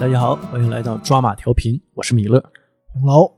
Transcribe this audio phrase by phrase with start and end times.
[0.00, 2.42] 大家好，欢迎来到抓马调频，我是米勒。
[2.86, 3.30] 红楼，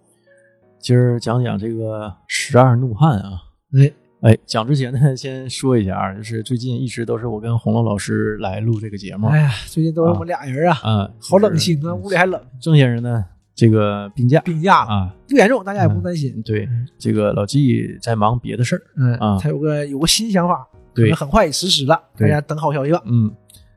[0.79, 3.33] 今儿讲讲这个十二怒汉啊。
[3.77, 9.27] 哎，哎，讲之前呢，先说一下啊，就是最近一直都是我跟红楼老师来录这个节目。
[9.27, 12.41] 哎呀，最近都是我们俩人啊，啊，好冷清啊，屋里还冷。
[12.61, 13.25] 郑先生呢，
[13.57, 16.41] 这个病假病假啊，不严重，大家也不用担心。
[16.45, 18.83] 对，这个老纪在忙别的事儿。
[18.97, 23.03] 嗯啊他有个有个新想法，对很快也实施了，大家等好消息吧。
[23.07, 23.35] 嗯，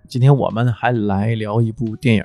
[0.07, 2.23] 今天我们还来聊一部电影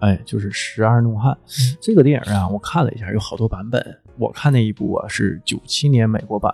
[0.00, 1.76] 哎，就是《十二怒汉》嗯。
[1.80, 3.98] 这个电影啊，我看了一下，有好多版本。
[4.16, 6.52] 我看那一部啊是九七年美国版，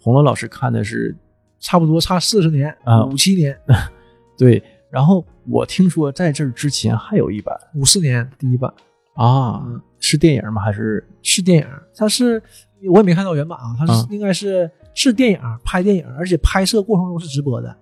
[0.00, 1.16] 红楼老师看的是
[1.58, 3.04] 差不多差四十年啊。
[3.04, 3.56] 五七年、
[4.36, 4.62] 对。
[4.90, 7.54] 然后我听说在这之前还有一版。
[7.74, 8.72] 五四年第一版。
[9.14, 9.80] 啊，嗯。
[9.98, 10.62] 是电影吗？
[10.62, 11.06] 还是？
[11.22, 12.42] 是电影，它是
[12.90, 13.94] 我也没看到原版啊，它啊。
[14.00, 17.76] 是应该是是电影拍电影，而且拍摄过程中是直播的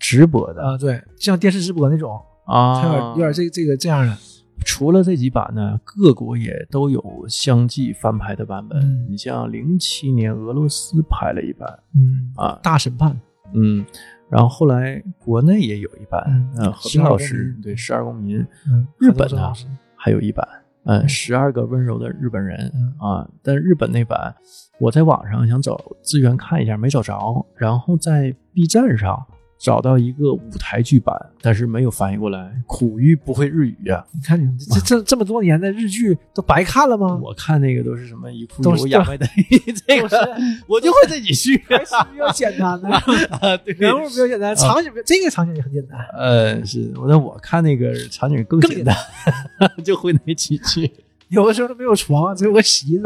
[0.00, 0.62] 直播的。
[0.62, 2.82] 啊，对，像电视直播那种，啊。
[2.82, 3.10] 有点啊？
[3.10, 4.16] 有点这这个这样的。
[4.62, 8.78] 除了这几版呢，各国也都有相继翻拍的版本。
[8.78, 9.06] 嗯。
[9.08, 13.18] 你像零七年俄罗斯拍了一版嗯啊，大审判，
[13.54, 13.82] 嗯，
[14.28, 17.62] 然后后来国内也有一版，嗯呃，和平12公老师民。
[17.62, 19.50] 对《十二公民》，嗯，日本呢
[19.96, 20.46] 还有一版，
[20.84, 22.94] 嗯，十二个温柔的日本人嗯。
[22.98, 24.34] 啊，但日本那版
[24.78, 29.26] 我在网上想找资源看一下，没找着，然后在 B 站上
[29.60, 34.02] 找到一个舞台剧版，但是没有翻译过来，苦于不会日语啊。
[34.10, 37.20] 你看你这这这么多年的日剧都白看了吗？
[37.22, 39.26] 我看那个都是什么一库都是有亚美的，
[39.86, 40.08] 这个
[40.66, 42.88] 我就会这几句还是比较简单的，
[43.36, 43.74] 啊，对。
[43.74, 46.00] 人物比较简单，场景这个场景也很简单。
[46.16, 48.96] 呃，是我，但我看那个场景更更简单，
[49.84, 50.90] 就会那几句。
[51.28, 53.04] 有的时候都没有床，只有个席子。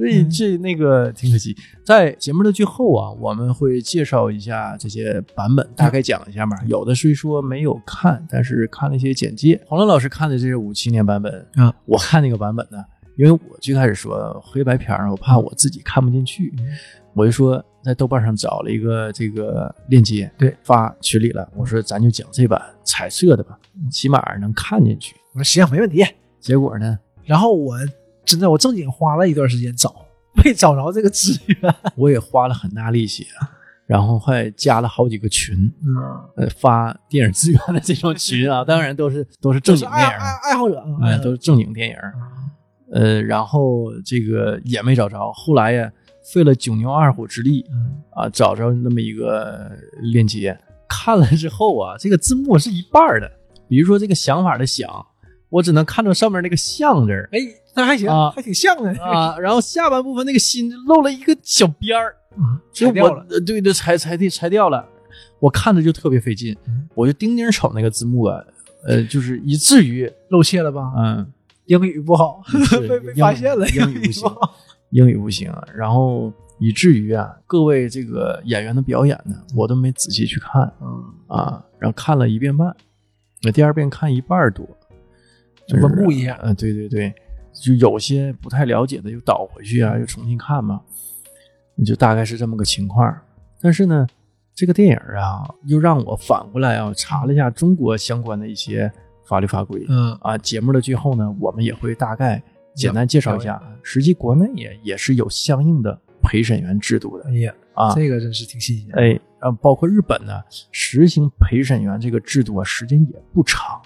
[0.00, 1.54] 所以这那个挺可惜。
[1.84, 6.56] 在节目的最后啊，我们会介绍一下这些版本，大概讲一下嘛。
[6.66, 9.60] 有的虽说没有看，但是看了一些简介。
[9.66, 12.78] 黄乐老师看的这是五七年版本啊，我看那个版本呢，
[13.18, 16.50] 因为我最开始说黑白片儿，我怕我自己看不进去，
[17.12, 21.46] 我就说在豆瓣上找了一个这个链接，对，发群里了。
[21.54, 23.58] 我说咱就讲这版彩色的吧，
[23.90, 25.14] 起码能看进去。
[25.34, 26.02] 我说行，没问题。
[26.38, 27.76] 结果呢，然后我
[28.30, 29.92] 真的我正经花了一段时间找，
[30.44, 31.74] 没找着这个资源。
[31.98, 33.50] 我也花了很大力气啊，
[33.86, 35.96] 然后还加了好几个群，嗯，
[36.36, 41.96] 呃，发电影资源的这种群啊， 当然都是都是正经电影，爱爱好者啊，哎，都是正经电影。
[42.92, 45.90] 呃，然后这个也没找着，后来呀，
[46.32, 49.70] 费了九牛二虎之力嗯啊，找着那么一个
[50.12, 50.56] 链接，
[50.88, 53.28] 看了之后啊，这个字幕是一半的，
[53.68, 54.88] 比如说这个想法的想，
[55.50, 57.38] 我只能看到上面那个像字儿哎，
[57.74, 62.16] 那还行啊，还挺像的啊，然后下半部分那个心露了一个小边儿。
[62.30, 63.26] 啊，就裁掉了。
[63.44, 64.88] 对对，裁裁地裁掉了，
[65.40, 68.40] 我看着就特别费劲，嗯我就盯盯瞅那个字幕啊，
[68.86, 70.92] 呃，就是以至于露怯了吧？
[70.96, 71.26] 嗯，
[71.66, 72.40] 英语不好，
[72.88, 74.28] 被被发现了，英语不行。
[74.90, 82.74] 英语不行，然后以至于啊，各位这个演员的表演呢，我都没仔细去看嗯，啊，然后看了一遍半，
[83.42, 84.79] 那第二遍看一半多，就是
[85.76, 87.14] 温故一下嗯、对对对，
[87.52, 90.80] 就有些不太了解的，又倒回去啊，又重新看嘛，
[91.74, 93.14] 你就大概是这么个情况。
[93.60, 94.06] 但是呢，
[94.54, 98.90] 这个电影啊，又让我反过来啊查了一下中国相关的一些
[99.26, 99.84] 法律法规。
[99.88, 102.42] 嗯啊，节目的最后呢，我们也会大概
[102.74, 103.62] 简单介绍一下。
[103.82, 107.94] 实际国内也也是有相应的陪审员制度的哎呀，啊。
[107.94, 108.88] 这个真是挺新鲜。
[108.94, 110.32] 哎，啊，包括日本呢，
[110.70, 113.80] 实行陪审员这个制度啊，时间也不长，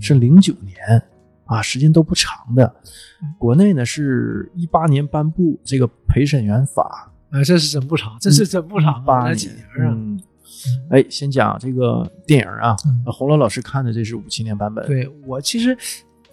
[0.00, 1.02] 是零九年
[1.50, 2.72] 啊，时间都不长的。
[3.36, 9.92] 国内呢是一八年颁布这个陪审员法，啊，这是真不长，这是真不长啊，八几年啊？
[9.92, 10.20] 嗯，
[10.90, 15.76] 哎，先讲这个电影啊，红楼老师看的这是五七年版本，，对我其实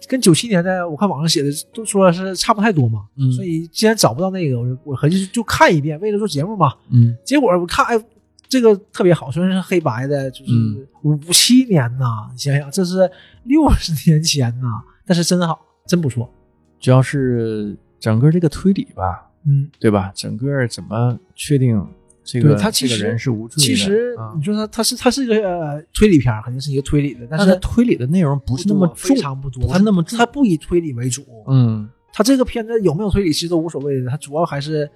[0.06, 3.30] 跟九七年的我看网上写的都说是差不太多嘛，嗯。
[3.32, 6.72] 所以既然找不到那个，我就我合计就看一遍，为了做节目嘛。
[6.90, 7.16] 嗯。
[7.24, 8.00] 结果我看，哎，
[8.48, 10.86] 这个特别好，虽然是黑白的，就是嗯。
[11.02, 13.10] 五七年呐，你想想这是
[13.44, 16.30] 六十年前呐，但是真好，真不错。
[16.78, 20.12] 主要是整个这个推理吧，嗯，对吧？
[20.14, 21.84] 整个怎么确定
[22.22, 23.66] 这个对他其实这个人是无罪的？
[23.66, 31.24] 其实啊你说他他是他是一个呃推理片，肯定是一个推理的，但是他推理的内容不是那么重非，常不多，他那么他不以推理为主。
[31.48, 34.88] 嗯他这个片子有没有推理其实都无所谓的，他主要还是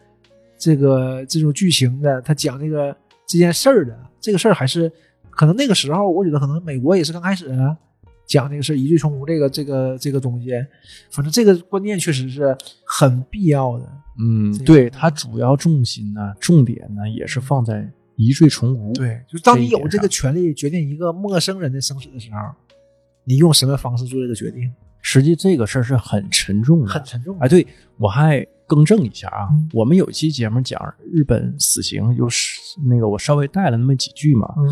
[0.59, 4.91] 这个这种剧情的，他讲这个这件事儿的，这个事儿还是
[5.31, 7.49] 可能那个时候，我觉得可能美国也是刚开始
[8.27, 10.51] 讲这个事儿，疑罪从无这个这个这个东西，
[11.11, 13.93] 反正这个观念确实是很必要的。
[14.19, 22.39] 嗯这，个对，它主要重心呢，重点呢也是放在疑罪从无。，对，就当你有这个权利决定一个陌生人的生死的时候，
[23.25, 27.37] 你用什么方式做这个决定，实际这个事儿是很沉重的，很沉重。
[27.39, 27.67] 哎，对
[27.99, 30.81] 我还更正一下啊，嗯我们有一期节目讲
[31.13, 34.55] 日本死刑，有是那个我稍微带了那么几句嘛。
[34.57, 34.69] 嗯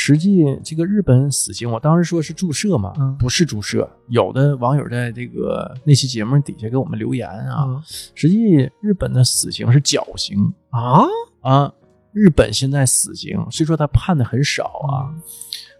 [0.00, 3.90] 实际这个日本死刑，我当时说是注射嘛，嗯不是注射。
[4.06, 7.82] 有的网友在这个那期节目底下给我们留言啊，啊
[8.14, 8.38] 实际
[8.80, 11.02] 日本的死刑是绞刑啊
[11.40, 11.74] 啊。
[12.12, 15.10] 日本现在死刑虽说他判的很少啊，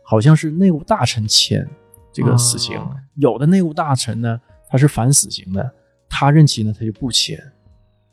[0.03, 1.65] 好像是内务大臣签
[2.13, 5.73] 这个死刑，啊有的内务大臣呢他是反死刑的，
[6.09, 7.41] 他任期呢他就不签，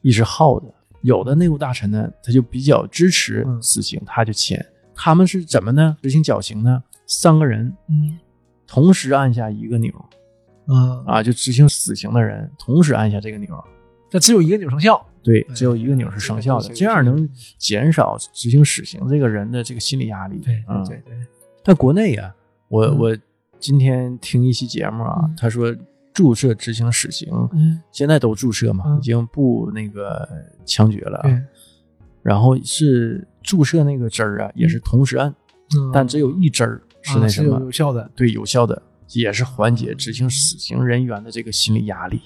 [0.01, 0.67] 一直耗着；
[1.01, 4.63] 有的内务大臣呢他就比较支持嗯死刑，他就签。
[4.95, 5.97] 他们是怎么呢？
[6.01, 6.81] 执行绞刑呢？
[7.06, 7.75] 三个人。
[7.89, 8.18] 嗯
[8.68, 9.94] 同时按下一个钮。
[10.68, 13.63] 嗯，啊，就执行死刑的人同时按下这个钮，
[14.09, 15.06] 但只有一个钮生效。
[15.21, 20.39] 对，哎只有一个钮是生效的，这样能减少执行死刑这个人的这个心理压力。
[20.39, 20.83] 对嗯。
[20.86, 21.13] 对对。
[21.15, 21.27] 对，
[21.63, 22.33] 但国内呀、
[22.68, 22.98] 我、嗯。
[22.98, 23.18] 我
[23.59, 25.36] 今天听一期节目啊，嗯。
[25.38, 25.74] 他说
[26.12, 27.80] 注射执行死刑，嗯。
[27.91, 28.98] 现在都注射嘛，嗯。
[28.98, 30.27] 已经不那个
[30.65, 31.21] 枪决了。
[32.25, 35.30] 对，然后是注射那个针儿啊，也是同时按，
[35.75, 38.10] 嗯但只有一针儿是那什么，有效的。
[38.16, 38.81] 对，有效的，
[39.13, 42.19] 也是缓解执行死刑人员的这个心理压力。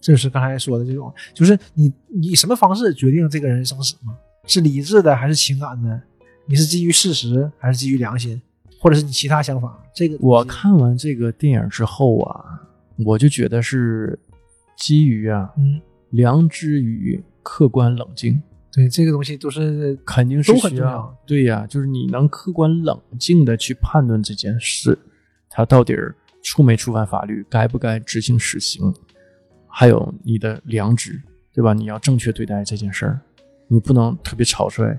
[0.00, 4.14] 这就是刚才说的这种，就是你你以什么方式决定这个人生死吗？
[4.46, 6.00] 是理智的还是情感的？
[6.46, 8.40] 你是基于事实还是基于良心，
[8.78, 9.82] 或者是你其他想法？
[9.94, 12.44] 这个我看完这个电影之后啊，
[13.04, 14.16] 我就觉得是
[14.76, 15.80] 基于啊嗯，
[16.10, 18.40] 良知与客观冷静。
[18.76, 21.18] 对这个东西都是肯定是都很需要重要。
[21.26, 24.98] 对呀、就是你能客观冷静的去判断这件事，
[25.48, 28.94] 它到底儿触没触犯法律，该不该执行死刑，
[29.66, 31.18] 还有你的良知，
[31.54, 31.72] 对吧？
[31.72, 33.18] 你要正确对待这件事儿，
[33.66, 34.94] 你不能特别草率。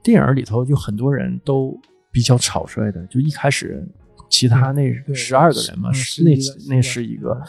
[0.00, 1.76] 电影里头就很多人都
[2.12, 3.84] 比较草率的，就一开始
[4.30, 7.42] 其他那对十二个人嘛，那11个那是一个，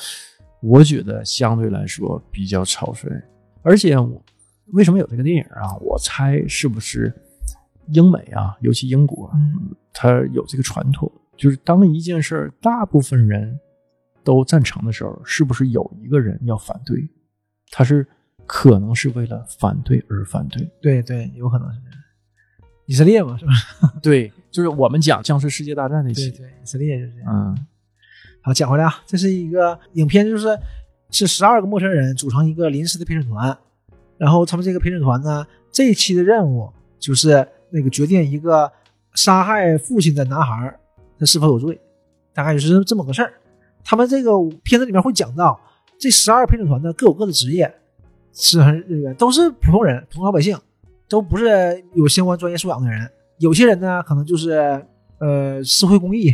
[0.63, 3.09] 我觉得相对来说比较草率，
[3.61, 4.22] 而且我
[4.67, 5.75] 为什么有这个电影啊？
[5.81, 7.13] 我猜是不是
[7.87, 13.59] 英美啊，尤其英国，嗯它有这个传统，就是当一件事儿大部分人
[14.23, 17.07] 都赞成的时候，是不是有一个人要反对？
[17.71, 18.07] 他是
[18.45, 20.69] 可能是为了反对而反对。
[20.81, 21.99] 对对，有可能是这样。
[22.85, 23.53] 以色列嘛，是吧？
[24.01, 27.31] 对，就是我们讲《僵尸世界大战》那期，对对，以色列就是这样。
[27.33, 27.67] 嗯
[28.41, 30.59] 好，讲回来啊，这是一个影片，就是
[31.11, 33.57] 是十二个陌生人组成一个临时的陪审团，
[34.17, 38.71] 然后他们这个陪审团呢，这一期的任务就是那个决定一个
[39.13, 40.73] 杀害父亲的男孩
[41.19, 41.79] 他是否有罪，
[42.33, 43.33] 大概就是这么个事儿。
[43.83, 44.31] 他们这个
[44.63, 45.59] 片子里面会讲到，
[45.97, 47.73] 这十二陪审团呢各有各的职业，
[48.31, 50.57] 审核人员都是普通人、普通老百姓，
[51.09, 53.09] 都不是有相关专业素养的人。
[53.39, 54.85] 有些人呢可能就是
[55.19, 56.33] 呃社会公益，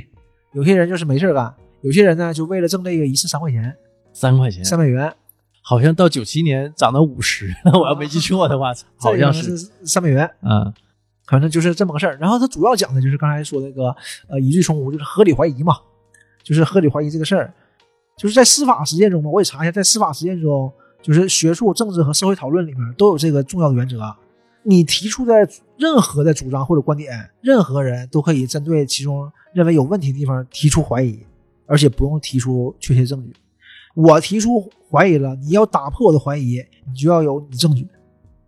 [0.53, 3.75] 有些人就是没事干，有些人呢就为了挣这个一次三块钱、
[4.13, 5.11] 三块钱，三百元，
[5.61, 10.73] 好像到九七年涨到五十了， 我要没记错的话，好像是，三百元，嗯
[11.27, 12.17] 反正就是这么个事儿。
[12.19, 13.95] 然后他主要讲的就是刚才说那个
[14.27, 15.75] 呃疑罪从无，就是合理怀疑嘛，
[16.41, 17.53] 就是合理怀疑这个事儿，
[18.17, 20.71] 就是在司法实践中嘛，我也查一下，在司法实践中，
[21.03, 24.15] 就是学术、政治和社会讨论里面都有这个重要的原则。
[24.63, 25.33] 你提出的
[25.77, 31.19] 任何的主张或者观点，任何人都可以针对其中认为有问题的地方提出怀疑，
[31.67, 33.33] 而且不用提出确切证据。
[33.95, 37.87] 我提出怀疑了，你要打破我的怀疑，你就要有你证据，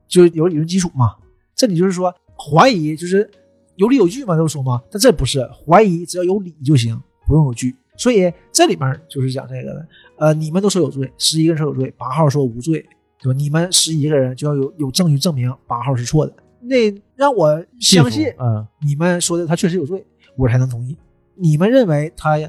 [0.07, 1.15] 就是有理论基础嘛。
[1.55, 3.29] 这里就是说，怀疑就是
[3.75, 4.81] 有理有据嘛，都说嘛。
[4.89, 7.75] 但这不是怀疑，只要有理就行，不用有据。
[7.97, 9.87] 所以这里面就是讲这个的。
[10.17, 12.83] 呃，你们都说有罪，十一个人说有罪，八号说无罪，
[13.19, 13.37] 对吧？
[13.37, 20.03] 你们十一个人就要有有证据证明八号是错的，那让我相信嗯你们说的他确实有罪，
[20.35, 20.97] 我才能同意。
[21.35, 22.39] 你们认为他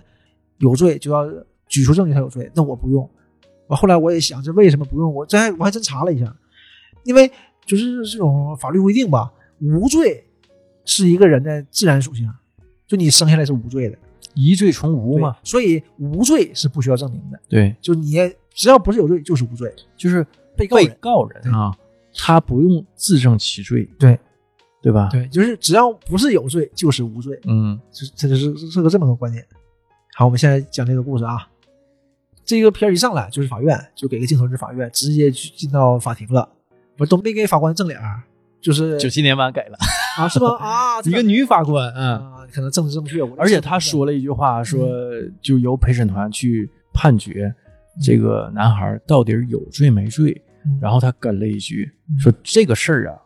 [0.58, 1.26] 有罪，就要
[1.66, 3.08] 举出证据他有罪，那我不用。
[3.66, 5.14] 我后来我也想，这为什么不用？
[5.14, 6.36] 我这还我还真查了一下，
[7.04, 7.30] 因为
[7.64, 10.24] 就是这种法律规定吧，无罪
[10.84, 12.28] 是一个人的自然属性，
[12.86, 13.96] 就你生下来是无罪的，
[14.34, 18.16] 疑罪从无嘛，所以无罪是不需要证明的，对，就你
[18.52, 19.72] 只要不是有罪就是无罪。
[19.96, 20.26] 就是
[20.56, 21.74] 被告人被告人啊，
[22.14, 24.18] 他不用自证其罪，对
[24.82, 29.46] 对吧？，对，就是只要不是有罪就是无罪，嗯这这就是是个这么个观点。
[30.14, 31.48] 好，我们现在讲这个故事啊。
[32.52, 36.46] 这个片儿一上来就是法院，就给个镜头是法院，直接去进到法庭了，
[36.98, 38.20] 我都没给法官正脸儿，
[38.60, 39.78] 就是九七年版改了，
[40.18, 40.50] 啊是吗？
[40.60, 44.86] 啊，一个女法官，嗯，啊，可能政治正确，而且他说了一句话，说
[45.40, 47.50] 就由陪审团去判决
[48.02, 50.42] 这个男孩到底有罪没罪。
[50.66, 53.16] 嗯，然后他跟了一句嗯说这个事儿啊，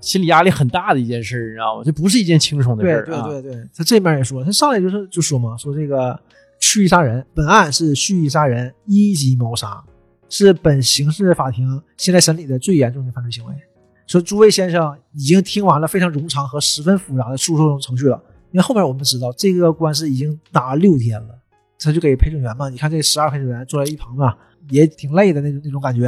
[0.00, 1.82] 心理压力很大的一件事，你知道吗？
[1.84, 3.28] 这不是一件轻松的事对儿啊。
[3.28, 6.18] 对对对，他这面也说，他上来就是就说嘛，说这个
[6.68, 9.80] 蓄意杀人，本案是蓄意杀人一级谋杀，
[10.28, 13.54] 是本刑事法庭现在审理的最严重的犯罪行为。
[14.04, 18.20] 说诸位先生已经听完了非常冗长和十分复杂的诉讼程序了，
[18.50, 21.38] 因为后面我们知道这个官司已经打了六天了，
[21.78, 24.34] 他就给陪审员嘛，你看这十二陪审员坐在一旁嘛，
[24.68, 26.06] 也挺累的那种那种感觉。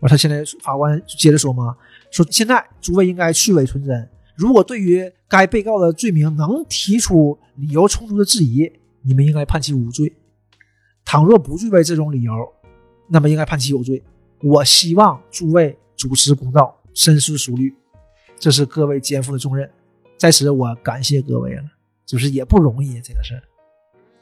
[0.00, 1.76] 完，他现在法官接着说嘛，
[2.10, 8.68] 说现在诸位应该去伪存真，如果对于该被告的罪名能提出理由充足的质疑，
[9.02, 10.08] 你们应该判其无罪；
[11.04, 12.32] 倘若不具备这种理由，
[13.08, 14.02] 那么应该判其有罪。
[14.42, 16.74] 我希望诸位主持公道。
[16.94, 17.72] 深思熟虑，
[18.40, 19.70] 这是各位肩负的重任，
[20.16, 21.62] 在此我感谢各位了，
[22.04, 23.42] 就是也不容易这个事儿，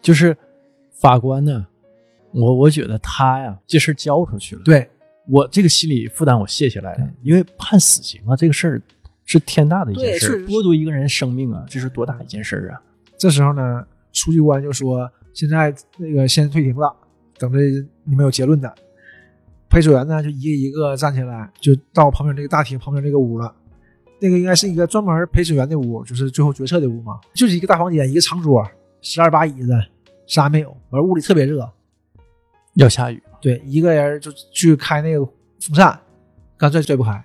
[0.03, 0.37] 就是
[0.91, 1.67] 法官呢，
[2.33, 4.91] 我我觉得他呀，这事交出去了，对。
[5.27, 8.83] 我这个心理负担我卸下来了，因为判死刑啊，这个事儿
[9.25, 12.83] 是天大的一件事，剥夺一个人生命啊，这是多大一件事儿啊！
[13.17, 16.97] 这时候呢，书记官就说：“现在那个先退庭了，
[17.39, 17.59] 等着
[18.05, 18.75] 你们有结论的。”
[19.69, 23.55] 陪审员呢，就一个一个站起来，就到旁边那个大厅旁边那个屋了。
[24.19, 27.21] 那个应该是一个专门陪审员的屋，就是最后决策的屋嘛。
[27.35, 28.67] 就是一个大房间，一个长桌，
[29.03, 29.73] 十二把椅子，
[30.27, 30.75] 啥没有。
[30.91, 31.71] 完屋里特别热，
[32.75, 33.23] 要下雨。
[33.43, 35.23] 对，一个人就去开那个
[35.61, 36.01] 风扇，
[36.57, 37.23] 干脆拽不开。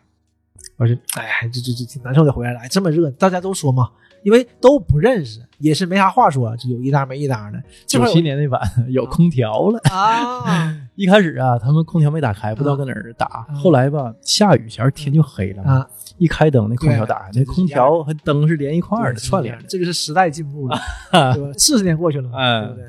[0.75, 2.33] 我就，哎，这这这挺难受的。
[2.33, 3.89] 回来了，这么热，大家都说嘛，
[4.24, 7.62] 因为都不认识，也是没啥话说，就有一搭没一搭的。
[7.88, 10.77] 九七年那版有空调了啊。
[10.96, 13.48] 一开始啊，他们空调没打开，不知道搁哪儿打。
[13.56, 15.88] 后来吧，下雨前天就黑了啊。
[16.18, 19.58] 一开灯，那空调打开，那空调和灯是连一块儿的串联。
[19.68, 20.77] 这个是时代进步了，
[21.34, 21.51] 对吧？
[21.58, 22.86] 四十年过去了，对不对？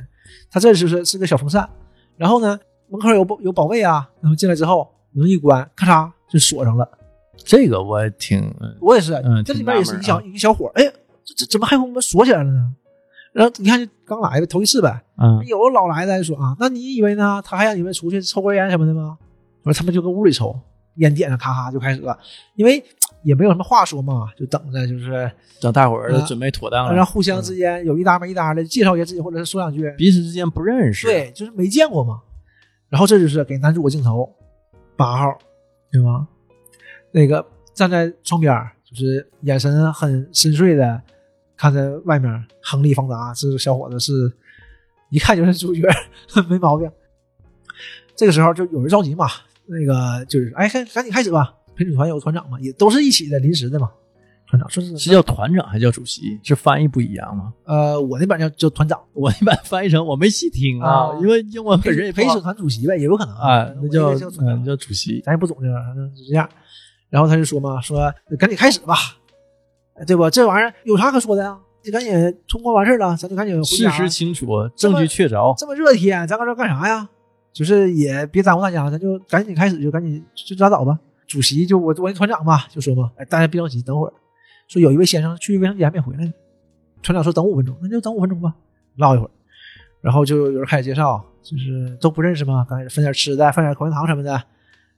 [0.50, 1.66] 他这就是是个小风扇，
[2.16, 2.58] 然后呢，
[2.90, 4.06] 门口有保有保卫啊。
[4.20, 6.86] 然后进来之后，门一关，咔嚓就锁上了。
[7.44, 9.12] 这个我挺，我也是，
[9.44, 10.84] 这里边也是一小一个小伙，哎，
[11.24, 12.74] 这这怎么还给我们锁起来了呢？
[13.32, 17.40] 然后你看，刚来呗头一次呗，嗯，有老来的说啊，那你以为呢？
[17.42, 19.16] 他还让你们出去抽根烟什么的吗？
[19.62, 20.54] 我说他们就搁屋里抽，
[20.96, 22.18] 烟点上，咔咔就开始了，
[22.56, 22.84] 因为
[23.22, 32.20] 也没有什么话说嘛，就等着就是等大伙儿准备妥当了，然后互相之间有一搭没一搭的介绍一下自己，或者是说两句，彼此之间不认识，对，就是没见过嘛。
[32.90, 34.30] 然后这就是给男主个镜头，
[34.94, 35.38] 八号，
[35.90, 36.28] 对吗？
[37.12, 41.00] 那个站在窗边，就是眼神很深邃的。
[41.62, 44.32] 看在外面亨利·方达，这个小伙子是
[45.10, 45.82] 一看就是主角，
[46.50, 46.90] 没毛病。
[48.16, 49.28] 这个时候就有人着急嘛，
[49.66, 51.54] 那个就是哎，赶赶紧开始吧。
[51.76, 53.88] 陪审团有团长嘛，也都是一起的，临时的嘛。
[54.48, 56.36] 团长说是是叫团长还叫主席？
[56.42, 57.54] 是翻译不一样吗？
[57.64, 66.48] 呃，我那版叫叫团长，我那版翻译成我没细听啊，因为英文本身也陪审团主席呗，也有可能啊，那叫嗯叫主席，咱也不懂这个，反正就这样。
[67.08, 68.96] 然后他就说嘛，说赶紧开始吧。
[70.06, 70.28] 对吧？
[70.30, 71.58] 这玩意儿有啥可说的呀？
[71.84, 72.12] 你赶紧
[72.46, 73.90] 通过完事了，咱就赶紧回家。
[73.90, 75.52] 事实清楚，证据确凿。
[75.58, 77.08] 这么热天，咱搁这干啥呀？
[77.52, 80.98] 就是也别耽误大家，咱就赶紧开始，就赶紧就拉倒吧。
[81.26, 84.12] 主席就我我那团长吧，就说嘛，哎，大家别着急，等会儿。
[84.68, 86.32] 说有一位先生去卫生间还没回来呢。
[87.02, 88.54] 团长说等五分钟，那就等五分钟吧，
[88.96, 89.30] 唠一会儿。
[90.00, 94.30] 然后就有人开始介绍，就是都不认识嘛，刚开始分点吃的，分点口香糖什么的。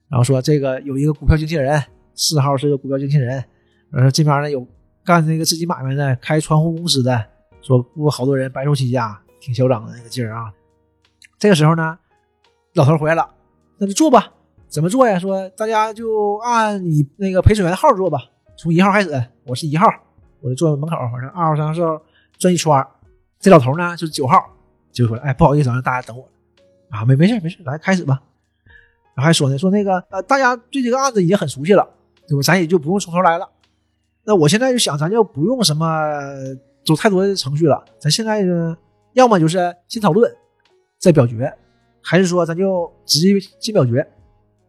[0.08, 1.82] 然后说这个有一个股票经纪人，
[2.14, 3.42] 四号是个股票经纪人，
[3.90, 4.66] 然后这边呢有。
[5.04, 7.24] 干那个自己买卖的，开窗户公司的，
[7.60, 10.52] 说雇好多人白手起家，挺嚣张的那个劲儿啊。
[11.38, 11.98] 这个时候呢，
[12.74, 13.28] 老头回来了，
[13.78, 14.32] 那就坐吧。
[14.68, 15.18] 怎么做呀？
[15.18, 18.18] 说大家就按你那个陪审员的号坐吧，
[18.56, 19.86] 从一号开始，我是一号，
[20.40, 22.02] 我就坐在门口，反正二号、三号
[22.38, 22.84] 转一圈。
[23.38, 24.42] 这老头呢就是九号，
[24.90, 26.26] 就说：“哎，不好意思，让大家等我
[26.88, 28.22] 啊，没没事没事，来开始吧。”
[29.14, 31.88] 然后还说呢，说那个呃，大家对这个案子已经很熟悉了，
[32.26, 32.42] 对吧？
[32.42, 33.48] 咱也就不用从头来了。
[34.24, 35.86] 那我现在就想，咱就不用什么
[36.84, 37.84] 走太多的程序了。
[37.98, 38.76] 咱现在呢，
[39.12, 40.34] 要么就是先讨论，
[40.98, 41.52] 再表决，
[42.02, 44.06] 还是说咱就直接进表决？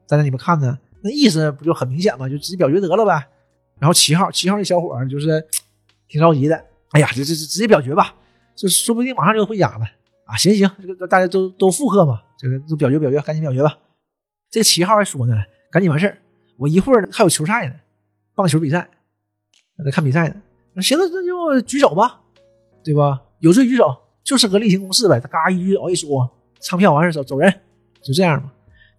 [0.05, 2.27] 在那你们看呢，那意思不就很明显吗？
[2.27, 3.27] 就直接表决得了呗。
[3.79, 5.45] 然后七号，七号那小伙就是
[6.07, 6.55] 挺着急的。
[6.91, 8.13] 哎呀，这这这直接表决吧，
[8.55, 9.85] 这说不定马上就回家了
[10.25, 10.35] 啊！
[10.37, 13.77] 行行，这个大家都都附和嘛，这个都表决表决，赶紧表决吧。
[14.49, 15.35] 这个七号还说呢，
[15.71, 16.17] 赶紧完事儿，
[16.57, 17.75] 我一会儿还有球赛呢，
[18.35, 18.89] 棒球比赛。
[19.83, 20.35] 在看比赛呢，
[20.73, 22.21] 那行，了那就举手吧，
[22.83, 23.21] 对吧？
[23.39, 25.19] 有罪举手，就是个例行公事呗。
[25.19, 26.29] 他嘎一举手一说，
[26.61, 27.53] 唱票完事走走人，
[28.01, 28.51] 就这样嘛。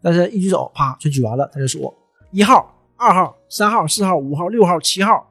[0.03, 1.93] 但是一举手，啪，全举完了，他就说
[2.31, 5.27] 一号、二号、三号、四号、五号、六号、七号、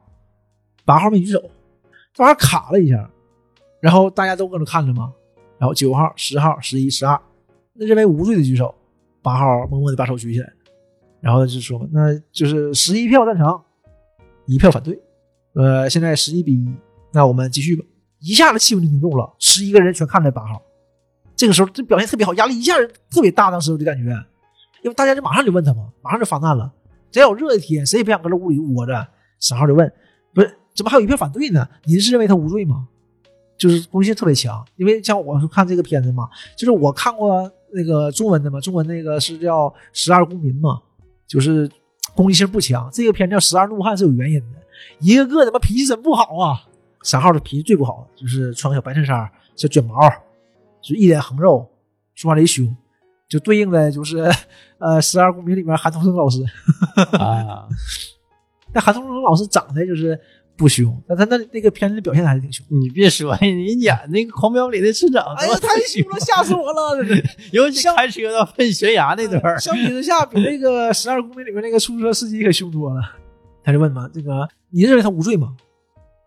[0.84, 1.42] 八号没举手，
[2.12, 3.08] 这玩意卡了一下，
[3.80, 5.12] 然后大家都搁那看着嘛。
[5.58, 7.18] 然后九号、十号、十一、十二，
[7.72, 8.74] 那认为无罪的举手，
[9.22, 10.52] 八号默默的把手举起来，
[11.20, 13.58] 然后就说那就是十一票赞成，
[14.44, 15.00] 一票反对。
[15.56, 16.68] 呃，现在十一比一，
[17.12, 17.82] 那我们继续吧。
[18.20, 20.60] 一下子气氛就凝重了，十一个人全看着八号，
[21.34, 22.74] 这个时候这表现特别好，压力一下
[23.10, 24.10] 特别大，当时我就感觉，
[24.82, 26.70] 因为大家就马上就问他嘛，马上就发难了。
[27.10, 29.06] 只要有热的天，谁也不想搁这屋里窝着。
[29.40, 29.90] 沈浩就问
[30.34, 31.66] ：“不是，怎么还有一票反对呢？
[31.84, 32.88] 您是认为他无罪吗？”
[33.56, 40.80] 就是攻击性特别强，因为像我是看这个片子嘛，就是我看过那个中文的嘛，中文那个是叫《十二公民》嘛，
[41.26, 41.70] 就是
[42.14, 42.90] 攻击性不强。
[42.92, 44.58] 这个片叫《十二怒汉》是有原因的，
[45.00, 46.62] 一个个他妈脾气真不好啊！
[47.02, 49.94] 三号的脾气最不好，就是穿个小白衬衫，小卷毛，
[50.82, 51.68] 就一脸横肉，
[52.14, 52.76] 说话贼凶，
[53.28, 54.18] 就对应的就是
[54.78, 56.44] 呃《十二公民》里面韩童生老师
[57.12, 57.68] 啊。
[58.72, 60.18] 但韩童生老师长得就是
[60.56, 62.66] 不凶，但他那那个片子表现还是挺凶。
[62.70, 67.04] 你别说，你演那个《狂飙》里的村长，哎呀，太凶了，吓死我了！
[67.52, 73.00] 尤其开车到奔悬崖那段，相比之下，比那个《十二公民》里面那个出租车司机可凶多了。
[73.66, 75.56] 他就问嘛：“这个你认为他无罪吗？”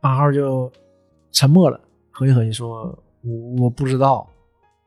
[0.01, 0.69] 八号就
[1.31, 1.79] 沉默了，
[2.12, 2.88] 合计合计说
[3.24, 4.29] ：“我我不知道，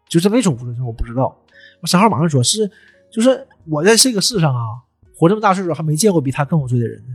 [0.07, 1.35] 就这么一种无罪，我不知道。”
[1.81, 2.71] 我三号马上说：“是，
[3.11, 4.83] 就是我在这个世上啊，
[5.17, 7.15] 活这么大岁数，还没见过比他更有罪的人呢。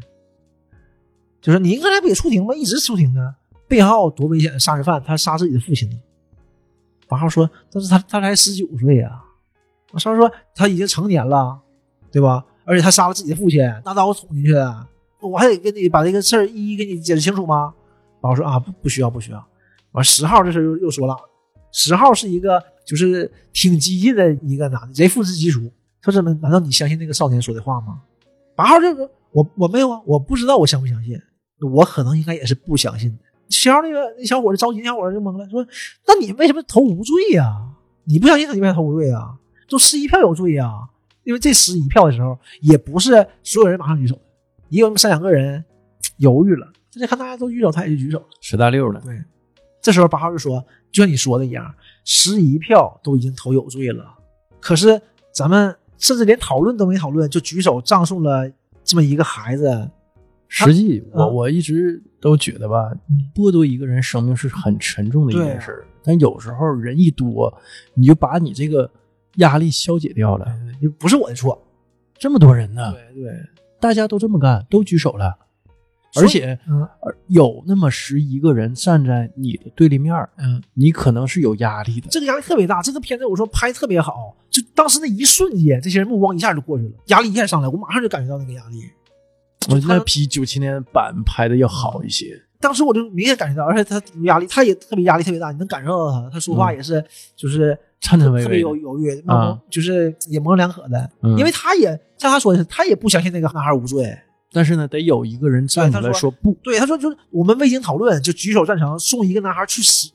[1.39, 2.56] 就是您刚才不也出庭吗？
[2.56, 3.36] 一直出庭呢。
[3.67, 6.00] 背号多危险的杀人犯，他杀自己的父亲呢。”
[7.08, 9.24] 八号说：“但是他他才十九岁呀。”
[9.94, 11.62] 我三号说：“他已经成年了，
[12.12, 12.44] 对吧？
[12.65, 14.88] 而且他杀了自己的父亲，拿刀捅进去的，
[15.21, 17.74] 我还得跟你把这个事儿一一给你解释清楚吗？”
[18.21, 19.47] 八号说啊，不不需要不需要。
[19.91, 21.15] 完十号这时候又又说了，
[21.71, 25.71] 十号是一个就是挺激进的一个男的，贼父慈基础。
[26.01, 26.33] 说怎么？
[26.36, 28.00] 难道你相信那个少年说的话吗？
[28.55, 31.19] 八号就说，我我没有啊，我不知道我相不相信，
[31.59, 33.17] 我可能应该也是不相信的。
[33.50, 35.65] 七号那个那小伙子着急，那小伙子就懵了，说
[36.05, 37.45] 那你为什么投无罪呀？
[38.05, 39.36] 你不相信他，你为啥投无罪啊？
[39.67, 40.71] 就十一票有罪呀，
[41.24, 44.17] 因为这十一票的时候，也不是所有人马上举手，
[44.69, 45.63] 也有那么三两个人
[46.17, 46.67] 犹豫了。
[46.89, 48.99] 这看大家都举手，他也就举手了，十大六了。
[49.01, 49.21] 对，
[49.82, 51.71] 这时候八号就说：“就像你说的一样，
[52.03, 54.03] 十一票都已经投有罪了，
[54.60, 54.99] 可是
[55.32, 58.51] 咱们甚至连讨论都没讨论，就举手葬送了
[58.84, 59.89] 这么一个孩子。
[60.49, 62.91] 实际我我一直都觉得吧，
[63.36, 67.53] 剥夺一个人生命是很沉重的一件事，但有时候人一多，
[67.93, 68.89] 你就把你这个
[69.36, 70.47] 压力消解掉了，
[70.97, 71.62] 不是我的错。
[72.17, 73.34] 这么多人呢，对对，
[73.80, 75.38] 大家都这么干，都举手了。”
[76.16, 76.88] 而且，嗯，
[77.28, 82.08] 有那么十一个人站在你的对立面，嗯，你可能是有压力的。
[82.10, 82.82] 这个压力特别大。
[82.82, 88.82] 这个片子我说拍特别好，就当时那一瞬间，这些人目光一下就过去了，压力一下上来，我马上就感觉到那个压力。
[89.70, 92.42] 我觉得比九七年版拍的要好一些。
[92.60, 97.04] 当时我就明显感觉到，而且他压力，他也特别压力特别大，你能感受到他，他说话也是
[97.36, 101.10] 就是颤颤巍巍，特别有犹豫，啊，就是也模棱两可的。
[101.38, 104.17] 因为他也像他说的是，他也不相信那个男孩无罪。
[104.52, 106.80] 但是呢，得有一个人站出来说不对。
[106.80, 110.10] 他说就是我们未经讨论就举手赞成送一个男孩去死。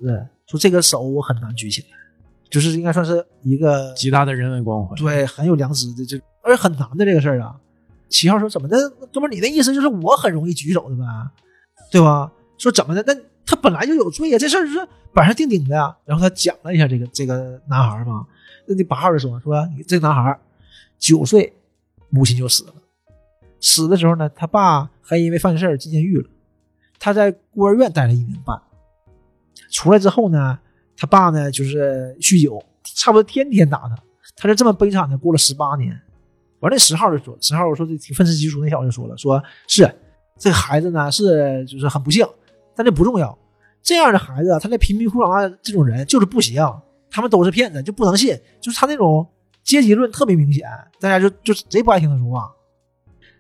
[0.47, 1.89] 说这个手我很难举起来，
[2.51, 4.97] 就是应该算是一个极大的人文关怀。
[4.97, 7.55] 对，很有良知的，就而且很难的这个事儿啊。
[8.09, 8.77] 七号说怎么的，
[9.13, 11.03] 哥们儿，你的意思就是我很容易举手的呗，
[11.93, 12.33] 对吧？
[12.57, 13.05] 说怎么的？
[13.07, 15.95] 那他本来就有罪呀，这事儿是板上钉钉的呀。
[16.07, 18.27] 然后他讲了一下这个这个男孩嘛，
[18.67, 20.41] 那那八号就说说这个男孩
[20.99, 21.53] 九岁，
[22.09, 22.73] 母亲就死了。
[23.61, 26.29] 死的时候呢，他爸还因为犯事儿进监狱了。
[26.99, 28.59] 他在孤儿院待了一年半，
[29.71, 30.59] 出来之后呢，
[30.97, 33.97] 他爸呢就是酗酒，差不多天天打他。
[34.35, 36.01] 他就这么悲惨的过了十八年。
[36.61, 39.83] 完了，十号就说，十号我说这挺愤世嫉俗那小子就说了，说是
[40.39, 42.27] 这孩子呢是就是很不幸，
[42.75, 43.37] 但这不重要。
[43.83, 46.65] 这样的孩子，他在贫民窟长大这种人就是不行，
[47.11, 48.39] 他们都是骗子，就不能信。
[48.61, 49.27] 就是他那种
[49.63, 50.69] 阶级论特别明显，
[51.01, 52.51] 大家就就贼不爱听他说话。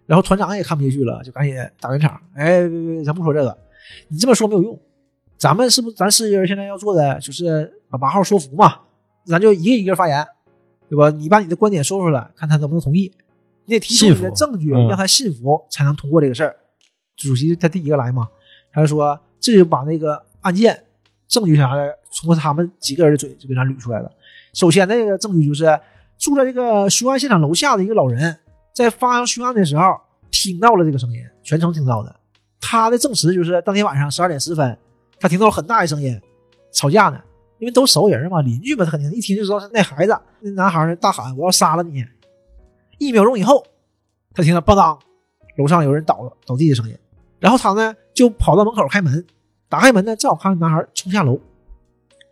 [0.06, 2.20] 然后团长也看不下去了，就赶紧打圆场。
[2.34, 3.56] 哎，别别，咱不说这个，
[4.08, 4.78] 你这么说没有用。
[5.38, 8.80] 咱们是不是咱十人现在要做的就是把八号说服嘛？
[9.24, 10.26] 咱就一个一个发言，
[10.88, 11.10] 对吧？
[11.10, 13.12] 你把你的观点说出来，看他能不能同意。
[13.64, 16.56] 你得提出你的证据，让他信服，才能通过这个事儿。
[17.16, 18.28] 主席他第一个来嘛，
[18.72, 20.84] 他就说这就把那个案件
[21.28, 24.10] 证据啥的，通过他们几个人的嘴就给咱捋出来了。
[24.52, 25.80] 首先那个证据就是
[26.18, 28.38] 住在这个凶案现场楼下的一个老人。
[28.74, 32.16] 在发生凶案的时候，听到了这个声音，全程听到的。
[32.58, 34.78] 他的证词就是当天晚上十二点十分，
[35.20, 36.18] 他听到了很大的声音，
[36.72, 37.20] 吵架呢。
[37.58, 40.18] 因为都熟人嘛，邻居嘛，他肯定一听就知道是那孩子。
[40.40, 42.02] 那男孩呢，大喊：“我要杀了你！”
[42.98, 43.62] 一秒钟以后，
[44.34, 44.98] 他听到“邦当”，
[45.56, 46.96] 楼上有人倒倒地的声音。
[47.38, 49.24] 然后他呢，就跑到门口开门，
[49.68, 51.38] 打开门呢，正好看到男孩冲下楼。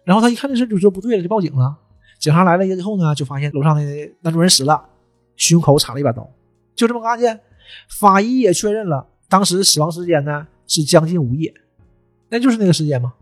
[0.04, 1.76] 然后他一看这事就说不对了，就报警了。
[2.18, 3.82] 警察来了之后呢，就发现楼上的
[4.20, 4.84] 男主人死了。
[5.36, 6.30] 胸口插了一把刀，
[6.74, 7.40] 就这么个案件，
[7.88, 11.54] 法医也确认了，当时死亡时间呢是将近午夜，
[12.28, 13.14] 那就是那个时间吗？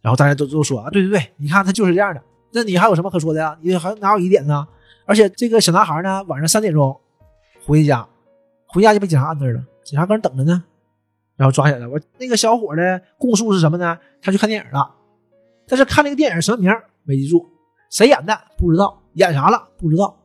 [0.00, 3.58] 然后大家都都说啊，对对对，你看他就是这样的，那你还有什么可说的呀？
[3.60, 4.66] 你还哪有疑点呢？
[5.04, 6.98] 而且这个小男孩呢，晚上三点钟
[7.66, 8.08] 回家，
[8.68, 10.62] 回家就被警察按那儿了，警察搁那等着呢，
[11.36, 11.86] 然后抓起来。
[11.86, 13.98] 我那个小伙的供述是什么呢？
[14.22, 14.94] 他去看电影了，
[15.66, 16.70] 但是看那个电影什么名
[17.02, 17.44] 没记住，
[17.90, 20.16] 谁演的不知道，演啥了不知道，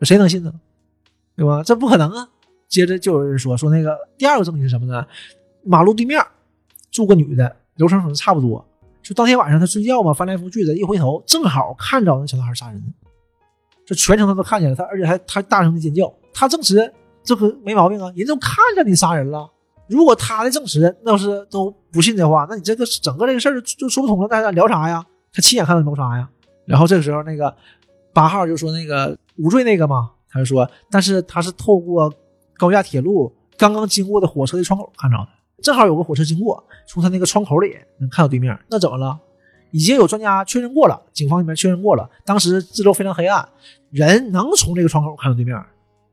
[0.00, 0.52] 谁能信呢？
[1.36, 1.62] 对吧？
[1.62, 2.28] 这不可能啊！
[2.66, 5.06] 接着就有人说说那个第二个证据是什么呢？
[5.62, 6.24] 马路对面
[6.90, 8.66] 住个女的，流程可能差不多。
[9.02, 12.94] 就当天晚上他睡觉嘛，翻来覆去的，一回头正好看着那小男孩杀人，
[13.84, 16.92] 这全程他都看见了，他而且还他大声的尖叫，他证实
[17.26, 19.50] 这个没毛病啊，人都看着你杀人了。
[19.88, 25.04] 如果他的证实要是都不信的话，那你这个整个这个事儿就就说不通了，大家聊啥呀？
[25.32, 26.28] 他亲眼看到谋杀呀。
[26.64, 27.54] 然后这个时候那个
[28.12, 32.12] 八号就说那个无罪那个嘛，他就说，但是他是透过
[32.56, 35.28] 高架铁路刚刚经过的火车的窗口看着的。
[35.62, 38.58] 正好有个火车经过，从他那个窗口里能看到对面。
[38.68, 39.18] 那怎么了？
[39.72, 43.46] 已经有专家确认过了，警方那边确认过了，当时四周非常黑暗，
[43.90, 45.56] 人能从这个窗口看到对面，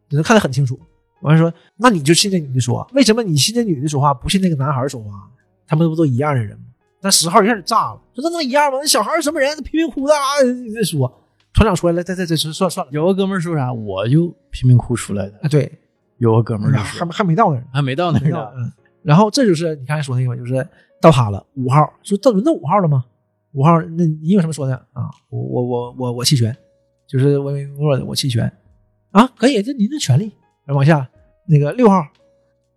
[0.09, 0.79] 你能看得很清楚。
[1.23, 5.09] 完了说，那你就信这女的说，为什么你信这女的说话，不信那个男孩说话？
[5.65, 6.65] 他们不都一样的人吗？
[7.01, 8.77] 那十号一下就炸了，说那能一样吗？
[8.79, 9.57] 那小孩什么人？
[9.63, 10.19] 贫民窟的啊！
[10.75, 11.11] 再说，
[11.53, 12.91] 团长出来了，这这这算算了。
[12.91, 15.39] 有个哥们说啥，我就贫民窟出来的。
[15.41, 15.71] 啊，对，
[16.17, 18.71] 有个哥们就还说还没到那儿，还没到那呢，嗯。
[19.01, 20.65] 然后这就是你刚才说那个，就是
[21.01, 23.05] 到他了，五号说到轮到五号了吗？
[23.53, 25.09] 五号，那你有什么说的啊？
[25.29, 26.55] 我我我我我弃权，
[27.07, 28.51] 就是唯唯诺诺的，我弃权
[29.11, 30.31] 啊，可以，这您的权利。
[30.65, 31.05] 然后往下
[31.47, 32.05] 那个六号，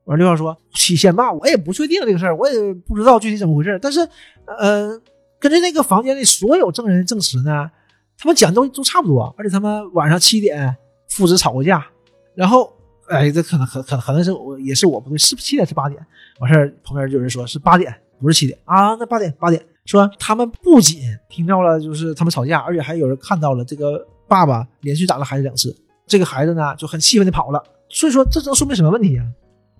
[0.04, 4.00] 完六号说期限吧，我也不确定这个事儿，我也不知道具体怎么回事，但是
[4.46, 5.00] 呃，
[5.38, 7.70] 根据那个房间里所有证人证词呢，
[8.18, 10.76] 他们讲都都差不多，而且他们晚上七点
[11.08, 11.86] 父子吵过架，
[12.34, 12.72] 然后。
[13.08, 16.04] 哎，这可能可可可能是我也是我不对，是不是七点是八点？
[16.40, 18.96] 完事儿旁边就有人说是八点，不是七点啊？
[18.96, 25.72] 那八点八点说他们不仅听到了就是他们吵架，而且还有人看到了这个爸爸连续打了孩子两次，
[26.04, 27.62] 这个孩子呢就很气愤的跑了。
[27.88, 29.26] 所以说这能说明什么问题啊？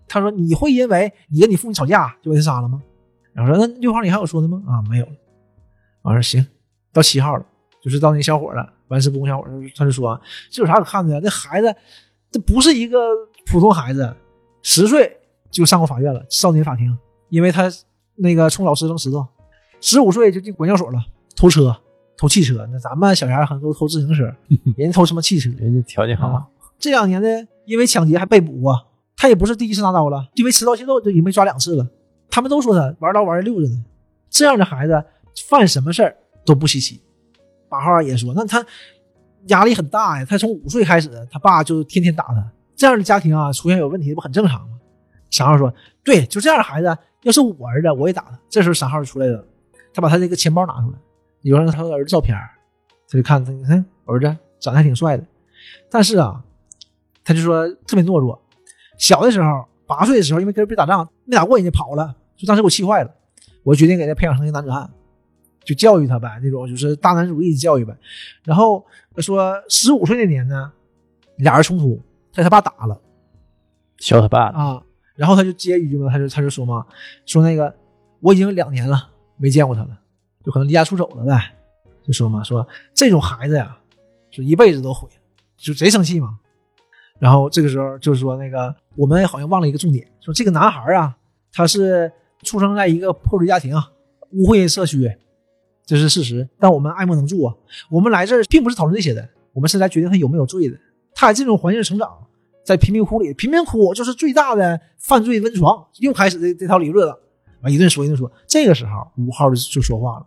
[0.09, 2.83] 他说你会因为你跟你父亲吵架就把他杀了吗？
[3.33, 4.63] 然后说那六号你还有说的吗？
[4.67, 5.13] 啊，没有了。
[6.03, 6.47] 完事儿行，
[6.93, 7.45] 到七号了，
[7.83, 11.21] 就是到那小伙了，完事不公小伙，他就说这有啥可看的呀？
[11.21, 11.75] 这孩子。
[12.29, 12.99] 这不是一个
[13.47, 14.15] 普通孩子，
[14.61, 15.17] 十岁
[15.49, 16.95] 就上过法院了，少年法庭，
[17.29, 17.71] 因为他
[18.17, 19.25] 那个冲老师扔石头，
[19.81, 20.99] 十五岁就进管教所了，
[21.37, 21.75] 偷车、
[22.19, 22.69] 偷汽车。
[22.71, 24.25] 那咱们小孩很多偷自行车，
[24.77, 25.49] 人家偷什么汽车？
[25.57, 26.27] 人家条件好。
[26.27, 26.47] 啊，
[26.81, 27.29] 这两年呢，
[27.67, 28.85] 因为抢劫还被捕啊，
[29.17, 31.87] 他也不是第一次拿刀了，因为持刀械斗就已经被抓两次了。
[32.31, 33.85] 他们都说他玩刀玩的溜着呢。
[34.31, 35.05] 这样的孩子
[35.49, 37.01] 犯什么事儿都不稀奇。
[37.69, 38.65] 八号也说，那他。
[39.49, 44.77] 压力很大呀，他从五岁开始，他爸就天天打他，这样的家庭啊，出现有问题不很正常吗？
[45.31, 49.45] 三号说：“对，就这样的孩子，要是我儿子，我也打他。”这时候三号就出来了，
[49.95, 50.99] 他把他这个钱包拿出来，
[51.43, 52.37] 有了他儿子照片，
[53.09, 54.27] 他就看他，你看儿子
[54.59, 55.25] 长得还挺帅的，
[55.89, 56.43] 但是啊，
[57.27, 58.41] 他就说特别懦弱。
[58.97, 63.11] 小的时候，八岁的时候，因为跟人被打仗，没打过人家跑了，就当时给我气坏了，
[63.65, 64.89] 我决定给他培养成一个男子汉。
[65.65, 67.93] 就教育他呗，那种就是大男子主义的教育呗。
[68.45, 68.87] 然后
[69.17, 70.73] 说十五岁那年呢，
[71.39, 72.01] 俩人冲突，
[72.33, 72.97] 他他爸打了，
[73.99, 74.81] 削他爸啊。
[75.17, 76.87] 然后他就接一句嘛，他就他就说嘛，
[77.25, 77.75] 说那个
[78.21, 79.99] 我已经两年了没见过他了，
[80.45, 81.53] 就可能离家出走了呗。
[82.05, 83.77] 就说嘛，说这种孩子呀，
[84.31, 85.17] 就一辈子都毁了，
[85.57, 86.39] 就贼生气嘛。
[87.19, 91.17] 然后这个时候就是说那个我们好像忘了一个重点，说这个男孩啊，
[91.53, 92.11] 他是
[92.43, 93.75] 出生在一个破碎家庭、
[94.33, 95.11] 污秽社区。
[95.85, 97.55] 这是事实，但我们爱莫能助啊！
[97.89, 100.77] 我们来这儿并不是讨论这些的，我们是来决定他有没有罪的。
[101.15, 102.11] 他在这种环境成长，
[102.65, 105.87] 在贫民窟里，贫民窟就是最大的犯罪温床。
[106.01, 107.17] 又开始这这套理论了，
[107.61, 108.29] 完一顿说一顿说。
[108.49, 110.27] 这个时候，五号就说话了，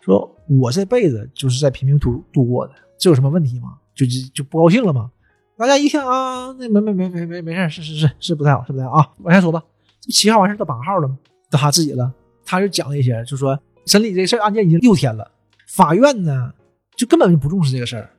[0.00, 3.76] 说我这辈子就是在贫民窟度过的，这有什么问题吗？
[3.92, 5.10] 就就就不高兴了吗？
[5.58, 9.08] 大家一听啊，那没没没没没没事，是是是是不太好，是不太好啊！
[9.18, 9.62] 往下说吧，
[10.00, 11.18] 这七号完事到八号了吗？
[11.50, 12.12] 到他自己了，
[12.44, 13.58] 他就讲了一些，就说。
[13.86, 15.30] 审理这事案件已经六天了，
[15.68, 16.52] 法院呢
[16.96, 18.10] 就根本就不重视这个事儿，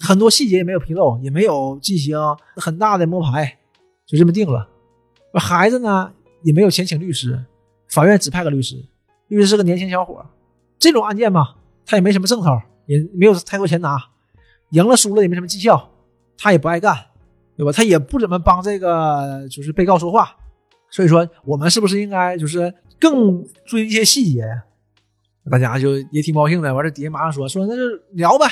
[0.00, 2.18] 很多细节也没有披露，也没有进行
[2.56, 3.56] 很大的摸排，
[4.04, 4.68] 就这么定了。
[5.34, 6.12] 孩子呢
[6.42, 7.40] 也没有钱请律师，
[7.88, 8.84] 法院只派个律师，
[9.28, 10.26] 律师是个年轻小伙。
[10.76, 11.54] 这种案件嘛，
[11.86, 13.96] 他也没什么正头，也没有太多钱拿，
[14.70, 15.88] 赢了输了也没什么绩效，
[16.38, 16.94] 他也不爱干，
[17.56, 17.72] 对吧？
[17.72, 20.36] 他也不怎么帮这个就是被告说话，
[20.90, 24.44] 所以说我们是不是应该就是更注意一些细节？
[25.50, 28.46] 大家就也挺高兴的，完事底下马上说说那就聊呗，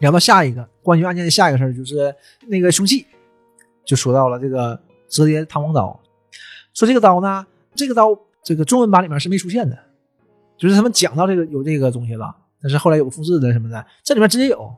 [0.00, 2.14] 聊到下一个关于案件的下一个事儿，就是
[2.48, 3.06] 那个凶器，
[3.84, 5.98] 就说到了这个折叠弹簧刀，
[6.74, 9.78] 说这个刀呢，这个刀这个中文版里面是没出现的，
[10.58, 14.74] 就是他们讲到这个有这个东西了，但是后来有复制的什么的，这里面直接有。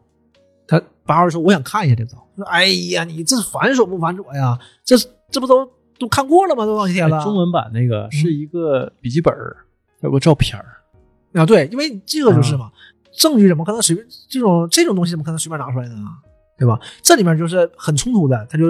[0.69, 4.57] 他八号说：“我想看一下这个刀。”说：“哎呀，你这繁琐不繁琐呀？
[4.85, 4.95] 这
[5.31, 6.65] 这不都都看过了吗？
[6.65, 9.35] 都多少天了？”中文版那个是一个笔记本，
[10.03, 10.79] 有个照片儿
[11.33, 11.45] 啊。
[11.45, 12.71] 对，因为这个就是嘛，
[13.17, 15.97] 证据怎么可能随便这种这种东西怎么可能随便拿出来呢？
[16.59, 16.79] 对吧？
[17.03, 18.67] 这里面就是很冲突的，他就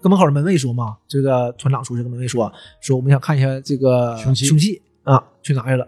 [0.00, 5.86] 跟门口的门卫说嘛：“这个团长出去跟门卫说，说我们想看一下这个凶器，凶器啊，去拿去了，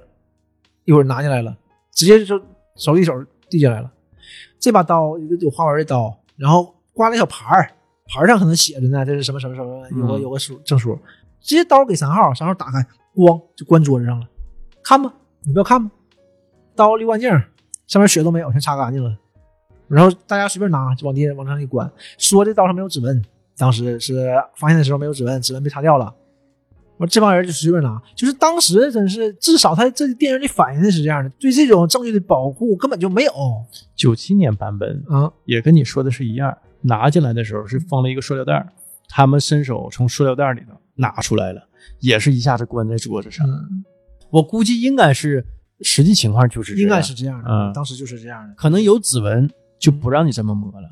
[0.84, 1.56] 一会儿拿进来了，
[1.92, 2.36] 直接就
[2.74, 3.12] 手递手
[3.48, 3.90] 递进来了。”
[4.58, 7.70] 这把刀一个有花纹的刀，然后挂了小牌儿，
[8.06, 10.98] 牌上可能写着呢，这是什么什么什么，有个有个书证书。
[11.40, 14.26] 直接刀给三号，三号打开，咣就关桌子上了。
[14.82, 15.12] 看吧，
[15.44, 15.90] 你不要看吗？
[16.74, 17.30] 刀溜干净，
[17.86, 19.16] 上面血都没有，全擦干净了。
[19.88, 21.88] 然后大家随便拿，就往地往上一关。
[22.18, 23.24] 说这刀上没有指纹，
[23.56, 26.12] 当时是发现的时候没有指纹，指纹被擦掉了。
[26.98, 33.32] 我这帮人就随便拿，就是当时真是至少他这电影里反映的是这样的，对这种证据的保护根本就没有。
[33.94, 38.66] 九七年版本啊，也跟你说的是一样，拿进来的时候是封了一个塑料袋，
[39.08, 41.68] 他们伸手从塑料袋里头拿出来了，
[42.00, 43.46] 也是一下子关在桌子上。
[44.30, 45.44] 我估计应该是
[45.82, 50.88] 实际情况就是应该是这样的，嗯，当时就是这样的，可能有指纹就不让你这么摸了，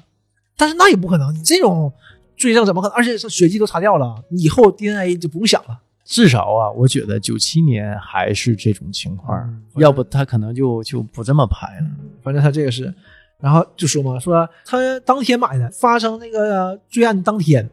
[0.56, 1.90] 但是那也不可能，你这种
[2.36, 2.94] 罪证怎么可能？
[2.94, 5.80] 而且是血迹都擦掉了，以后 DNA 就不用想了。
[6.04, 11.86] 至少啊，我觉得九七年还是这种情况，要不他可能就就不这么拍了。
[12.22, 12.92] 反正他这个是，
[13.40, 17.68] 然后就说嘛，说他当天买的，发生那个罪案当天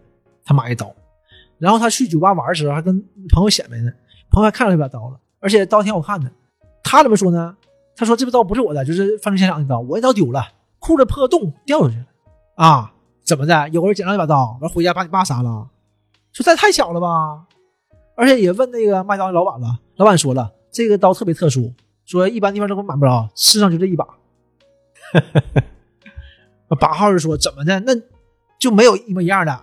[0.46, 0.94] 他买的刀，
[1.58, 3.92] 然后他去酒吧玩的时候还跟朋友显摆呢，
[4.32, 6.32] 朋友还看到这把刀了，而且刀挺好看的。
[6.84, 7.56] 他怎么说呢？
[7.98, 10.42] 他说这把刀不是我的，就是犯罪现场的刀，我这刀丢了，
[10.80, 12.06] 裤子破个洞掉出去了
[12.56, 12.94] 啊？
[13.24, 13.70] 怎么的？
[13.70, 15.68] 有人捡到一把刀，完回家把你爸杀了？
[16.32, 17.46] 说这太巧了吧？
[18.16, 21.74] 而且也问那个卖刀的老板了，老板说了，这个刀特别特殊，
[22.06, 24.08] 说一般地方都买不着，世上就这一把。
[26.80, 27.94] 八号就说怎么的，那
[28.58, 29.62] 就没有一模一样的，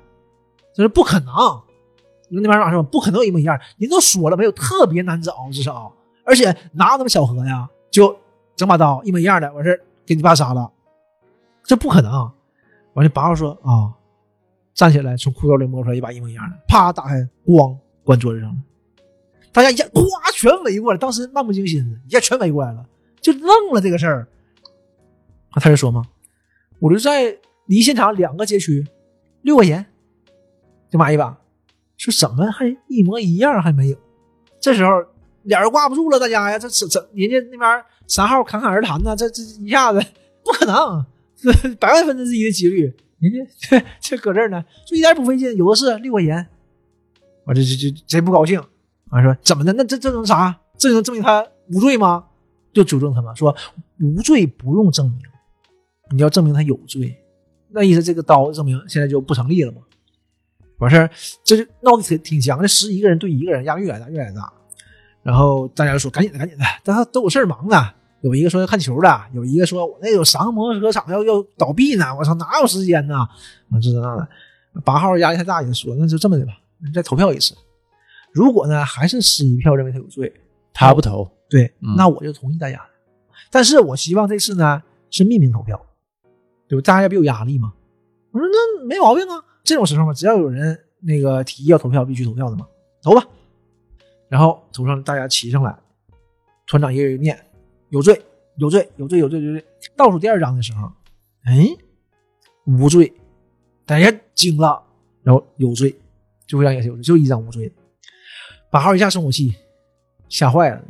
[0.75, 1.35] 这是不可能。
[2.31, 5.91] 那那边老说不可能一模一样，人都说了没有，特别难找，至少，
[6.25, 7.69] 而且哪有那么巧合呀？
[7.91, 8.15] 就
[8.55, 10.71] 整把刀一模一样的，完事给你爸杀了，
[11.65, 12.31] 这不可能。
[12.93, 13.95] 完了，八号说啊，
[14.75, 17.75] 站起来从裤兜里摸出来一把一模一样的，啪打开，咣。
[18.09, 18.57] 关桌子上了，
[19.53, 22.83] 大家一下咵全围过来，当时漫不经心的，一下全围过来了，
[23.21, 24.27] 就愣了这个事儿。
[25.53, 26.03] 他就说嘛，
[26.79, 28.83] 我就在离现场两个街区，
[29.42, 29.85] 六块钱
[30.88, 31.38] 就买一把，
[31.99, 33.99] 说怎么还一模一样还没有？
[34.59, 34.90] 这时候
[35.42, 40.03] 脸儿挂不住了，大家呀，这这这人家那边三号侃侃而谈呢，这这一下子
[40.42, 41.05] 不可能，
[41.79, 43.85] 百万分之一的几率，人家这
[44.16, 46.49] 这搁这儿呢，就一点不费劲，有的是六块钱。
[47.49, 48.63] 我这这这贼不高兴，
[49.09, 49.73] 完说怎么的？
[49.73, 50.55] 那这这能啥？
[50.77, 52.27] 这能证明他无罪吗？
[52.75, 53.57] 就纠正他们说
[53.99, 55.19] 无罪不用证明，
[56.11, 57.17] 你要证明他有罪，
[57.71, 59.79] 那意思这个刀证明现在就不成立了吗？
[60.77, 61.11] 完事儿
[61.43, 64.53] 这就闹得挺挺僵，这十一个人对一个人，压力越来越大，越来越大。
[65.23, 67.95] 然后大家就说赶紧的，赶紧的，大家都有事忙啊。
[68.21, 73.27] 有一个说要看球的，有一个说我那有三个摩托车厂要要倒闭呢，我操哪有时间呢？
[73.71, 74.29] 完这这那的，
[74.85, 76.53] 八号压力太大，也说那就这么的吧。
[76.95, 77.55] 再投票一次，
[78.33, 80.33] 如果呢还是十一票认为他有罪，
[80.73, 82.91] 他不投，对，那我就同意大家的。
[83.51, 85.85] 但是我希望这次呢是匿名投票，
[86.69, 86.83] 对吧？
[86.83, 87.73] 大家不有压力吗。
[88.31, 92.67] 我说那没毛病啊，这种时候嘛，只要有人那个提议要投票，必须投票的嘛，
[93.03, 93.27] 投吧。
[94.29, 95.75] 然后头上，大家齐上来，
[96.67, 97.38] 团长一个人念
[97.88, 98.23] 有罪，
[98.57, 99.64] 有罪，有罪，有罪，有罪。
[99.97, 100.93] 倒数第二张的时候，
[101.45, 101.67] 哎，
[102.67, 103.11] 无罪，
[103.87, 104.83] 大家惊了，
[105.23, 105.99] 然后有罪。
[106.49, 107.75] 就会让也是有罪，就一张无罪的。
[108.71, 109.55] 八号一下生火气，
[110.29, 110.83] 吓坏了，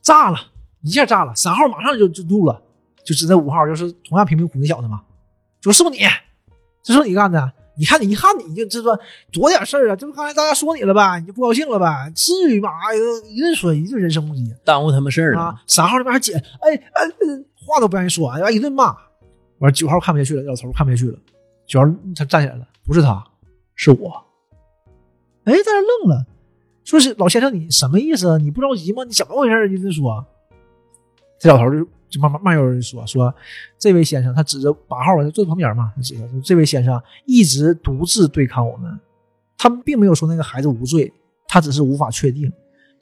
[0.00, 0.38] 炸了
[0.82, 1.34] 一下炸了。
[1.34, 2.62] 三号马上就就怒了，
[3.04, 5.02] 就指那五号，就是同样贫民窟那小子嘛，
[5.60, 6.04] 说是不是你？
[6.84, 7.52] 这是你干的？
[7.76, 8.98] 你看你一看你就这说
[9.30, 9.94] 多点事儿啊！
[9.94, 11.16] 这不刚才大家说你了吧？
[11.20, 12.10] 你就不高兴了呗？
[12.12, 12.70] 至于吗？
[12.88, 15.60] 哎呦，一顿说，一顿人身攻击，耽误他们事儿了。
[15.68, 17.08] 三号那边还解，哎哎，
[17.64, 18.96] 话都不让人说，完一顿骂。
[19.58, 21.18] 完九号看不下去了，老头看不下去了，
[21.66, 21.86] 九号
[22.16, 23.24] 他站起来了，不是他。
[23.80, 24.24] 是我，
[25.44, 26.26] 哎，大家愣了，
[26.82, 28.36] 说是老先生，你什么意思？
[28.40, 29.04] 你不着急吗？
[29.04, 29.68] 你怎么回事？
[29.68, 30.26] 你这说，
[31.38, 33.32] 这老头就就慢慢慢悠悠的说说，
[33.78, 38.98] 这位先生，他指着八号，就坐旁边嘛，他指着这位先生一直独自对抗我们，
[39.56, 41.12] 他们并没有说那个孩子无罪，
[41.46, 42.52] 他只是无法确定，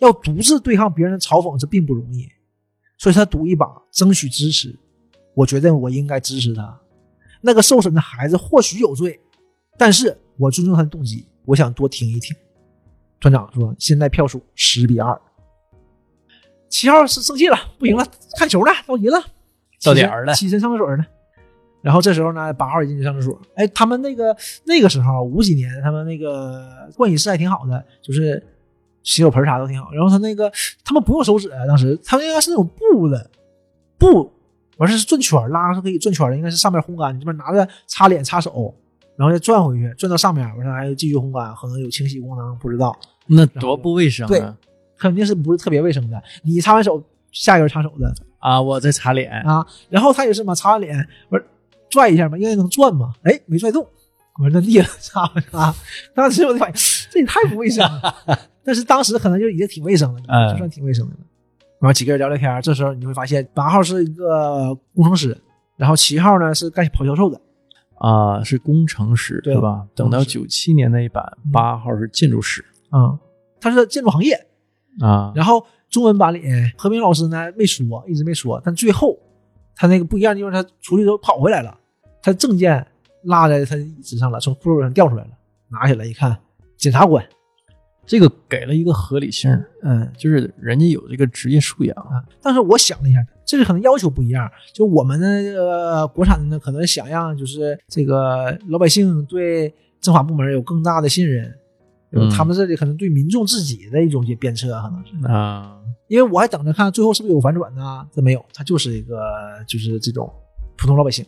[0.01, 2.29] 要独自对抗别人的嘲讽，这并不容易，
[2.99, 4.77] 所以他赌一把，争取支持。
[5.33, 6.79] 我觉得我应该支持他，
[7.41, 9.19] 那个受审的孩子或许有罪，
[9.79, 10.15] 但是。
[10.39, 12.37] 我尊重他的动机，我想多听一听。
[13.21, 15.19] 团长说：“现在票数十比二。”
[16.69, 19.19] 七号是生气了，不行了，看球呢，着急了，
[19.83, 21.07] 到点儿了起身上厕所呢。
[21.81, 23.41] 然后这时候呢，八号也进去上厕所。
[23.55, 28.45] 哎，他们那个那个时候五几年，他们那个盥洗室还挺好的，就是
[29.05, 29.93] 洗手盆啥都挺好。
[29.93, 30.53] 然后他那个
[30.85, 33.31] 他们不用手指，当时他们应该是那种布的
[33.97, 34.33] 布，
[34.79, 38.75] 完事是转圈拉是可以转圈的，应该是上面烘干，你这边拿着擦脸擦手，
[39.17, 42.97] 然后再转回去，转到上面，完事还继续烘干，可能有清洗功能，不知道。
[43.27, 44.57] 那多不卫生对啊！
[44.99, 46.23] 肯定是不是特别卫生的。
[46.45, 47.03] 你擦完手，
[47.33, 50.97] 下一个人擦手的啊，我在擦脸，啊，然后他也是嘛，擦完脸
[51.29, 51.45] 不是
[51.91, 53.83] 拽一下嘛，应该能转嘛，哎，没拽动，
[54.39, 55.75] 我说那地了，擦擦。
[56.15, 58.15] 当时我就发现这也太不卫生了，
[58.65, 61.21] 但是当时可能就已经挺卫生了，嗯就算挺卫生的了。
[61.81, 65.37] 然后几个人聊聊天，这时候你会发现八号是一个工程师，
[65.77, 67.41] 然后七号呢是干跑销售的，
[67.99, 69.87] 啊，是工程师对吧？
[69.95, 73.19] 等到九七年那一版，八号是建筑师啊、
[73.61, 74.35] 他是建筑行业，
[75.01, 76.43] 啊，然后中文版里
[76.77, 79.19] 何明老师呢没说，一直没说，但最后
[79.75, 81.77] 他那个不一样的地方，他出去之后跑回来了，
[82.23, 82.87] 他证件
[83.23, 85.31] 落在他椅子上了，从裤兜上掉出来了，
[85.69, 86.37] 拿起来一看，
[86.77, 87.27] 检察官，
[88.07, 89.51] 这个给了一个合理性，
[89.83, 91.97] 嗯就是人家有这个职业素养。
[91.97, 101.53] 啊，但是我想了一下，这个可能要求不一样，就我们的这个国产的呢，可能想让就是这个老百姓对政法部门有更大的信任，
[102.13, 105.27] 嗯他们这里可能对民众自己的一种鞭策，可能是。
[105.27, 108.07] 啊，因为我还等着看最后是不是有反转呢？
[108.13, 109.19] 这没有，他就是一个
[109.67, 110.33] 就是这种
[110.77, 111.27] 普通老百姓。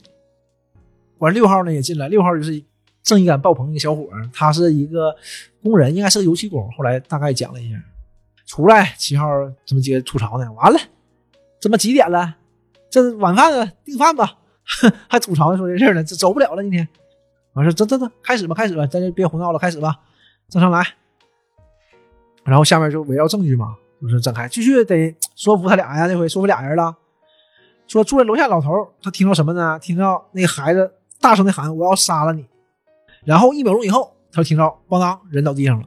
[1.19, 2.63] 完六号呢也进来，六号就是
[3.03, 5.15] 正义感爆棚一个小伙儿，他是一个
[5.63, 6.71] 工人，应该是个油漆工。
[6.73, 7.77] 后来大概讲了一下，
[8.47, 9.27] 出来七号
[9.65, 10.79] 这么接吐槽呢，完了，
[11.61, 12.37] 怎么几点了？
[12.91, 14.39] 这晚饭了，订饭吧，
[15.09, 16.87] 还吐槽说这事儿呢，这走不了了今天。
[17.55, 20.01] 完事，走走走，开始吧，开始吧，咱就别胡闹了，开始吧，
[20.49, 20.83] 正常来。
[22.45, 26.09] 然后下面就围绕证据嘛，就是展开，继续得说服他俩呀。
[26.09, 26.97] 这回说服俩人了，
[27.87, 29.79] 说住在楼下老头，他听到什么呢？
[29.79, 32.47] 听到那个孩子大声的喊：“我要杀了你！”
[33.29, 35.87] 然后一秒钟以后，他就听到咣当人倒地上了，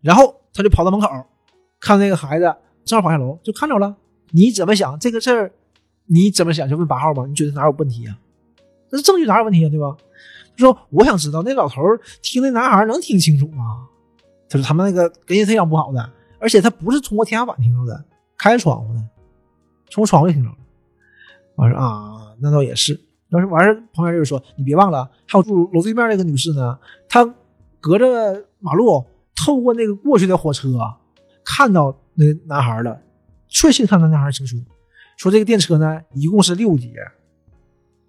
[0.00, 1.06] 然后他就跑到门口，
[1.78, 3.94] 看那个孩子正好跑下楼，就看着了。
[4.30, 5.52] 你怎么想这个事儿？
[6.06, 6.66] 你怎么想？
[6.66, 8.16] 就问八号吧，你觉得哪有问题呀、
[8.90, 9.68] 这证据哪有问题啊？
[9.68, 9.94] 对吧？
[10.56, 11.82] 他说：“我想知道那老头
[12.22, 13.86] 听那男孩能听清楚吗？”
[14.48, 18.02] 他说：“他们那个隔音非常不好的，而且他不是通过天花板听到的，
[18.38, 19.04] 开着窗户的，
[19.90, 20.56] 从窗户就听着了。”
[21.56, 22.98] 我说：“啊，那倒也是。”
[23.34, 27.34] 但是完事旁边就是说：“你别忘了，还有住楼对面那个女士呢，她
[27.80, 30.68] 隔着马路透过那个过去的火车
[31.44, 33.00] 看到那个男孩了，
[33.48, 34.56] 确信看到男孩清楚。
[35.16, 36.94] 说这个电车呢一共是六节，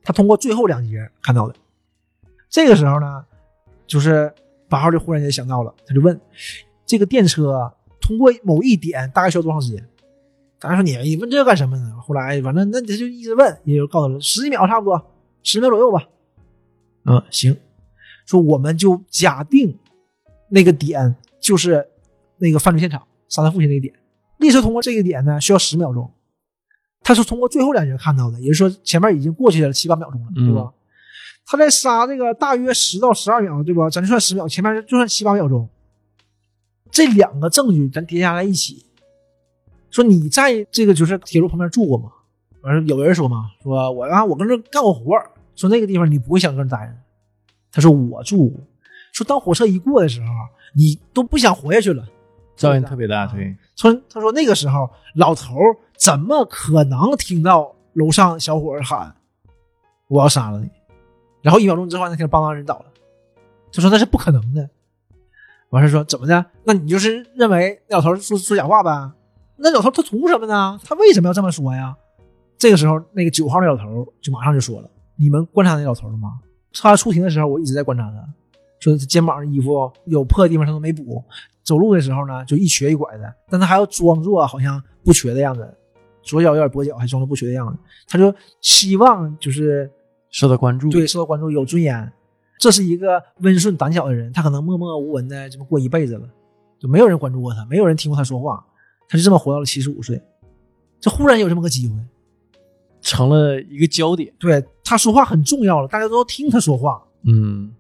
[0.04, 1.56] 他通过最后两节看到的。
[2.50, 3.26] 这个时候呢，
[3.88, 4.32] 就是
[4.70, 6.20] 八号就忽然间想到了，他就问
[6.86, 9.84] 这个电车通过某一点大概需要多长时间？
[10.58, 11.94] 大家说你你问这干什么呢？
[12.02, 15.06] 后来反正那他就一直问，也就告诉他十几秒差不多，
[15.46, 16.10] 十秒左右吧。
[17.06, 17.56] 嗯，行。
[18.26, 19.78] 说我们就假定
[20.50, 21.88] 那个点就是
[22.38, 23.94] 那个犯罪现场，杀他父亲那个点。
[24.40, 26.12] 列车通过这个点呢，需要十秒钟。
[27.02, 30.74] 他是通过最后两节看到的，也就是说前面已经过去了七八秒钟了，对吧？
[31.46, 33.88] 他在杀这个大约十到十二秒，对吧？
[33.88, 35.70] 咱就算十秒，前面就算七八秒钟。
[36.90, 38.86] 这两个证据咱叠加在一起，
[39.92, 42.12] 说你在这个就是铁路旁边住过吗？
[42.62, 46.94] 完事有人说嘛，说我啊我跟这干过活儿说那个地方你不会想跟这待着。
[47.72, 48.62] 他说我住过，
[49.12, 50.28] 说当火车一过的时候，
[50.74, 52.06] 你都不想活下去了，
[52.58, 55.56] 噪音特别大，对，说他说那个时候老头
[55.98, 59.16] 怎么可能听到楼上小伙儿喊
[60.08, 60.70] 我要杀了你？
[61.42, 62.86] 然后一秒钟之后，那听梆当人倒了。
[63.72, 64.70] 他说那是不可能的。
[65.72, 66.46] 完事儿说怎么的？
[66.64, 69.12] 那你就是认为那老头说说假话呗？
[69.58, 70.80] 那老头他图什么呢？
[70.84, 71.96] 他为什么要这么说呀？
[72.58, 76.40] 这个时候，那个九号那老头就马上就说了：“你们观察那老头了吗？
[76.74, 78.28] 他出庭的时候，我一直在观察他，
[78.80, 81.24] 说他肩膀上衣服有破的地方他都没补，
[81.64, 85.74] 走路的时候呢就一瘸一拐的，但他还要装作好像不瘸的样子，
[86.22, 87.80] 左脚有点跛脚，还装作不瘸的样子。
[88.08, 89.90] 他就希望就是
[90.32, 92.12] 受到关注，对受到关注，有尊严。
[92.58, 96.30] 这是一个温顺胆小的人，他可能默默无闻的这么过一辈子了，
[96.80, 98.66] 就没有人关注过他，没有人听过他说话，
[99.08, 100.22] 他就这么活到了七十五岁。
[101.00, 101.96] 这忽然有这么个机会，
[103.06, 104.34] 成了一个焦点。
[104.40, 107.00] 对他说话很重要了，大家都要听他说话。
[107.24, 107.72] 嗯，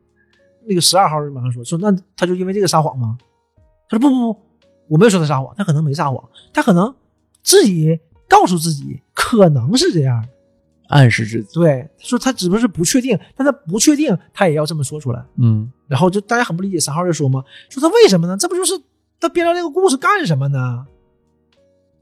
[0.68, 3.18] 那个十二号就马上说说，那他就因为这个撒谎吗？
[3.90, 4.40] 他说不不不，
[4.88, 6.24] 我没有说他撒谎，他可能没撒谎，
[6.54, 6.94] 他可能
[7.42, 8.00] 自己
[8.30, 10.30] 告诉自己可能是这样的。
[10.90, 11.54] 暗示自己。
[11.56, 15.26] 对，他说他只不过是不确定，但他不确定，他也要这么说出来。
[15.40, 18.38] 嗯，然后就大家很不理解，三号就说嘛，说他为什么呢？
[18.38, 18.80] 这不就是
[19.20, 20.86] 他编造这个故事干什么呢？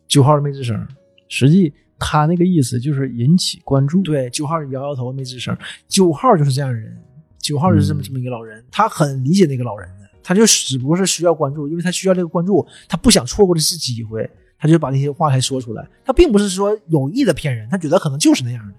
[0.07, 0.85] 九号没吱声。
[1.29, 1.73] 实际
[2.03, 4.01] 他那个意思就是引起关注。
[4.01, 5.57] 对，九号摇摇头没吱声。
[5.87, 6.95] 九号就是这样的人，
[7.39, 15.87] 九号就是这么嗯这么一个老人，他很理解那个老人的，他就只不过是需要关注，因为他需要这个关注，他不想错过这次机会，他就把那些话才说出来。
[16.03, 18.73] 他并不是说有意的骗人，他觉得可能就是那样的。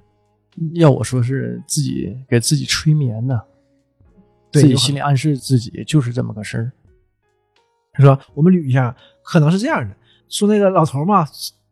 [0.75, 3.41] 要我说是自己给自己催眠呢，
[4.53, 6.73] 自己心里暗示自己就是这么个事儿。
[7.93, 9.97] 他说：“我们捋一下，可能是这样的，
[10.29, 11.25] 说那个老头嘛，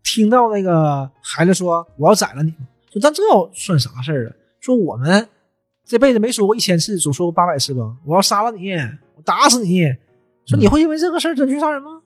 [0.02, 2.52] 听到那个孩子说我要宰了你，
[2.92, 3.22] 说但这
[3.54, 4.32] 算啥事儿啊？
[4.60, 5.28] 说我们
[5.84, 7.96] 这辈子没说过一千次，总说过八百次吧？
[8.04, 8.72] 我要杀了你，
[9.16, 9.84] 我打死你。
[10.44, 12.02] 说你会因为这个事儿真去杀人吗？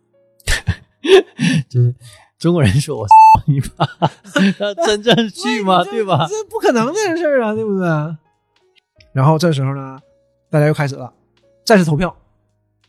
[1.69, 1.95] 就是
[2.39, 3.07] 中国人说我
[3.47, 3.87] 你妈，
[4.59, 5.83] 他 真正去吗？
[5.91, 6.27] 对吧？
[6.29, 7.87] 这不可能的事儿啊，对不对？
[9.13, 9.99] 然后这时候呢，
[10.51, 11.13] 大家又开始了，
[11.65, 12.15] 再次投票。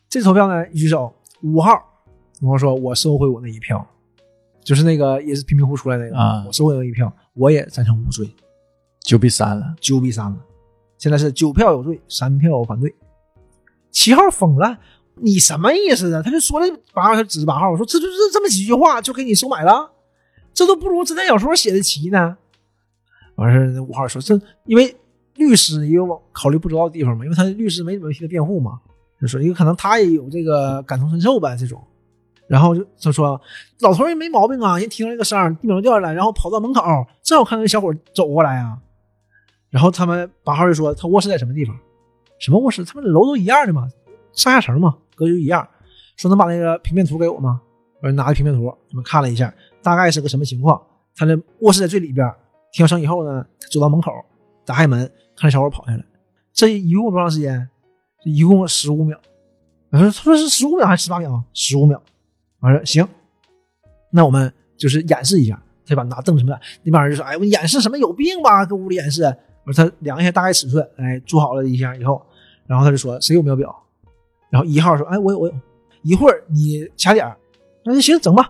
[0.10, 1.82] 这次投票呢，一举手，五号，
[2.42, 3.86] 五号说我收回我那一票，
[4.68, 8.30] 就是那个也是贫民窟出来那个，啊我收回那一票，我也赞成无罪，
[9.02, 10.38] 九比三了，九比三了。
[10.98, 12.94] 现在是九票有罪，三票反对。
[13.92, 14.78] 七号疯了，
[15.16, 16.22] 你什么意思啊？
[16.22, 19.90] 他就说了八号，他指着八号，我说这就是这么几句话就给你收买了，
[20.54, 22.36] 这都不如侦探小说写的齐呢。
[23.36, 24.94] 完事儿，那五号说这因为
[25.36, 28.82] 律师也有考虑不周到的地方嘛，因为他律师没怎么替他辩护嘛，
[29.22, 31.82] 就说有可能他也有这个感同身受吧这种。
[32.48, 33.40] 然后就他说
[33.82, 36.82] 老头也没毛病啊，人听到这个声儿，地板掉下来，然后跑到门口，
[37.24, 38.78] 正好看到那小伙走过来啊。
[39.70, 41.78] 然后他们八号就说他卧室在什么地方？
[42.40, 42.86] 什么卧室？
[42.86, 43.88] 他们楼都一样的嘛，
[44.32, 45.68] 上下层嘛，格局一样。
[46.16, 47.62] 说能把那个平面图给我吗？
[48.02, 50.82] 我拿着平面图，我们看了一下，大概是个什么情况。
[51.16, 52.32] 他的卧室在最里边，
[52.72, 54.12] 听到声以后呢，他走到门口，
[54.66, 55.00] 打开门，
[55.36, 56.06] 看着小伙跑下来。
[56.54, 57.68] 这一共多长时间？
[58.24, 59.20] 一共十五秒。
[59.90, 61.44] 我说他说是十五秒还是十八秒？
[61.54, 62.02] 十五秒。
[62.60, 63.08] 我说行，
[64.12, 66.04] 那我们就是演示一下，对吧？
[66.04, 67.98] 拿凳子什么的，那帮人就说：“哎，我演示什么？
[67.98, 68.66] 有病吧？
[68.66, 69.24] 搁屋里演示。”
[69.66, 72.26] 我说他量一下大概尺寸，哎，做好了一下以后，
[72.66, 73.76] 然后他就说：“谁有秒表？”
[74.50, 75.54] 然后一号说：“哎，我有，我有。”
[76.04, 77.36] 一会儿你掐点儿，
[77.84, 78.50] 那就行，整吧。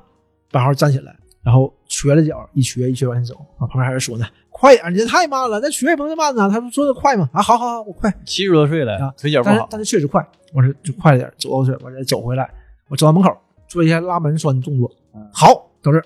[0.51, 3.33] 八号站起来，然后瘸了脚，一瘸一瘸往前走。
[3.57, 8.13] 啊，旁边还有人说呢：“快点，你这太慢了，那瘸也不能慢呢。”他说：“说的快嘛。”啊，好好好，我快。
[8.25, 12.47] 七十多岁了啊，腿脚不好，但是但是确实快，我说就快了点，走过去，我再走回来，
[12.89, 13.35] 我走到门口
[13.67, 16.03] 做一下拉门栓动作嗯，好，到这儿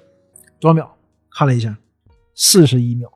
[0.60, 0.88] 多少秒？
[1.30, 1.78] 看了一下，
[2.36, 3.12] 四十一秒。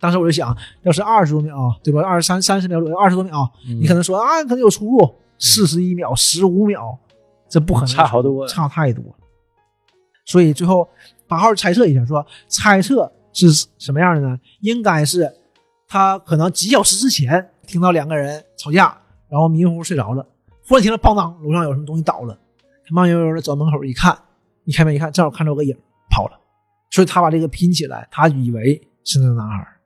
[0.00, 2.02] 当时我就想，要是二十多秒，对吧？
[2.02, 5.14] 二十三、三十秒左右，二十多秒，嗯你可能说啊，可能有出入。
[5.36, 6.96] 四十一秒、十五秒，
[7.48, 9.14] 这不可能差好多差太多了。
[10.24, 10.88] 所以最后
[11.26, 14.38] 八号猜测一下，说猜测是什么样的呢？
[14.60, 15.30] 应该是
[15.88, 18.96] 他可能几小时之前听到两个人吵架，
[19.28, 20.24] 然后迷迷糊糊睡着了，
[20.68, 22.38] 忽然听到邦当，楼上有什么东西倒了，他
[22.90, 24.16] 慢悠悠的走到门口一看，
[24.64, 25.76] 一开门一看，正好看到个影
[26.10, 26.38] 跑了，
[26.90, 29.76] 所以他把这个拼起来，他以为是那个男孩儿，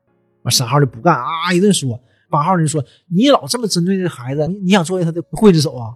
[0.43, 5.95] 完三号就不干啊一顿说，八号就说你老这么针对这孩子，你你想作为他的刽子手啊？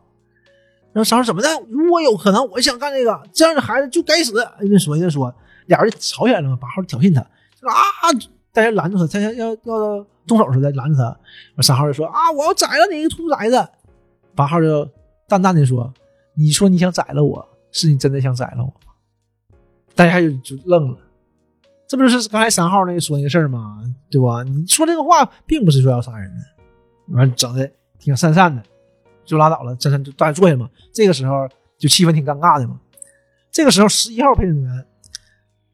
[0.92, 1.48] 然后三号怎么的？
[1.70, 4.46] 如果有可能，我想干这个，这样的孩子就该死。
[4.60, 5.34] 一顿说一顿说，
[5.66, 6.56] 俩人就吵起来了嘛。
[6.60, 8.12] 八号挑衅他，啊，
[8.52, 11.04] 大家拦住他，他要要要动手似的拦住他。
[11.56, 13.66] 完三号就说啊，我要宰了你个，兔崽子。
[14.34, 14.86] 八号就
[15.26, 15.90] 淡淡的说，
[16.34, 19.56] 你说你想宰了我，是你真的想宰了我吗？
[19.94, 20.98] 大家就就愣了。
[21.86, 23.82] 这不就是刚才三号那个说那个事儿吗？
[24.10, 24.42] 对吧？
[24.42, 28.62] 你说这个话并不是说要杀人的，完整的挺讪讪的，
[29.26, 29.76] 就拉倒了。
[29.76, 30.70] 这就大家坐下嘛。
[30.90, 32.80] 这个时候就气氛挺尴尬的嘛。
[33.50, 34.86] 这个时候十一号陪审员，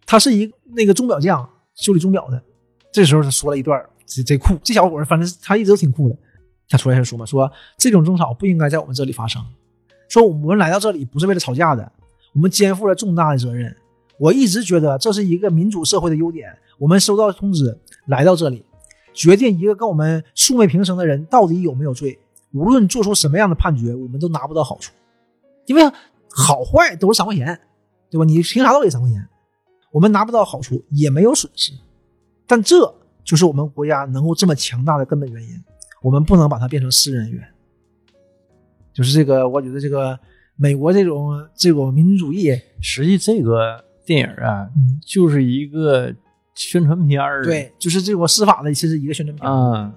[0.05, 2.43] 他是一那个钟表匠，修理钟表的。
[2.91, 6.17] 这时候他说了一段贼贼酷，这小伙儿反正他一直都挺酷的。
[6.69, 9.41] 他出来就说嘛，说这种争吵不应该在我们这里发生。
[10.09, 11.93] 说我们来到这里不是为了吵架的，
[12.35, 13.75] 我们肩负了重大的责任。
[14.19, 16.53] 我一直觉得这是一个民主社会的优点。
[16.79, 18.65] 我们收到通知来到这里，
[19.13, 22.19] 决定一个跟我们素昧平生的人到底有没有罪。
[22.53, 24.93] 无论做出什么样的判决，我们都拿不到好处，
[25.67, 25.83] 因为
[26.31, 27.61] 好坏都是三块钱，
[28.11, 28.25] 对吧？
[28.25, 29.29] 你凭啥都给三块钱？
[29.93, 31.73] 我们拿不到好处，也没有损失。
[32.47, 35.51] 但这就是我们国家能够这么强大的根本原因。
[36.01, 37.43] 我们不能把它变成私人恩怨。
[38.93, 40.19] 就是这个，我觉得这个
[40.57, 46.13] 美国这种这种民族主义，实际这个电影啊，嗯，就是一个
[46.55, 47.45] 宣传片儿。
[47.45, 49.51] 对，就是这种司法的，其实一个宣传片。
[49.51, 49.93] 啊，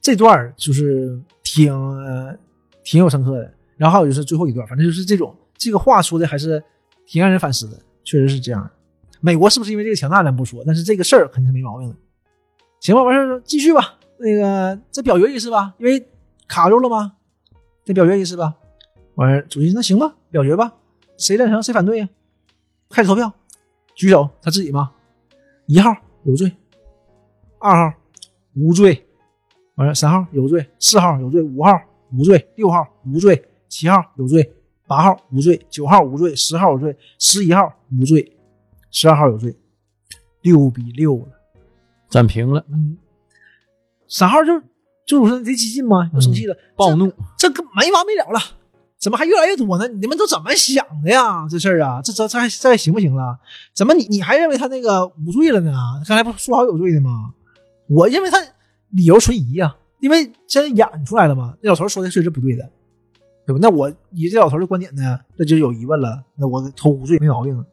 [0.00, 2.36] 这段儿就是挺、呃、
[2.82, 3.50] 挺有深刻的。
[3.76, 6.62] 然后还有就是最后一段，反正就是这种这个话说的还是
[7.06, 8.70] 挺让人反思的，确实是这样。
[9.20, 11.96] 美国是不是因为这个强大咱不说，但是这个事儿肯定是没毛病的。
[12.80, 13.98] 行吧，完事儿继续吧。
[14.18, 16.06] 那个这表决仪式吧，因为
[16.46, 17.14] 卡住了吗？
[17.84, 18.56] 这表决一次吧。
[19.16, 20.74] 完事主席那行吧，表决吧，
[21.16, 22.08] 谁赞成谁反对呀、
[22.88, 23.32] 开始投票，
[23.94, 24.92] 举手，他自己嘛？
[25.66, 26.50] 一号有罪，
[27.58, 27.96] 二号
[28.54, 29.06] 无罪，
[29.76, 31.72] 完了三号有罪，四号有罪，五号
[32.12, 34.52] 无罪，六号无罪，七号有罪，
[34.86, 38.36] 八号无罪，九号无罪，十号有罪，十一号无罪，
[38.90, 39.56] 十二号有罪，
[40.42, 41.28] 六比六了。
[42.08, 42.98] 暂平了，嗯，
[44.08, 44.60] 三号就
[45.06, 46.10] 就说贼激进吗？
[46.14, 48.40] 又生气了，暴怒，这个没完没了了，
[48.98, 49.86] 怎么还越来越多呢？
[49.88, 51.46] 你们都怎么想的呀？
[51.50, 53.38] 这事儿啊，这这这还这还行不行了？
[53.74, 55.72] 怎么你你还认为他那个无罪了呢？
[56.08, 57.34] 刚才不说好有罪的吗？
[57.88, 58.38] 我认为他
[58.90, 61.54] 理由存疑呀、因为现在演出来了嘛。
[61.60, 62.70] 那老头说的确实不对的，
[63.46, 63.58] 对吧？
[63.60, 66.24] 那我以这老头的观点呢，那就有疑问了。
[66.36, 67.64] 那我投无罪没毛病啊。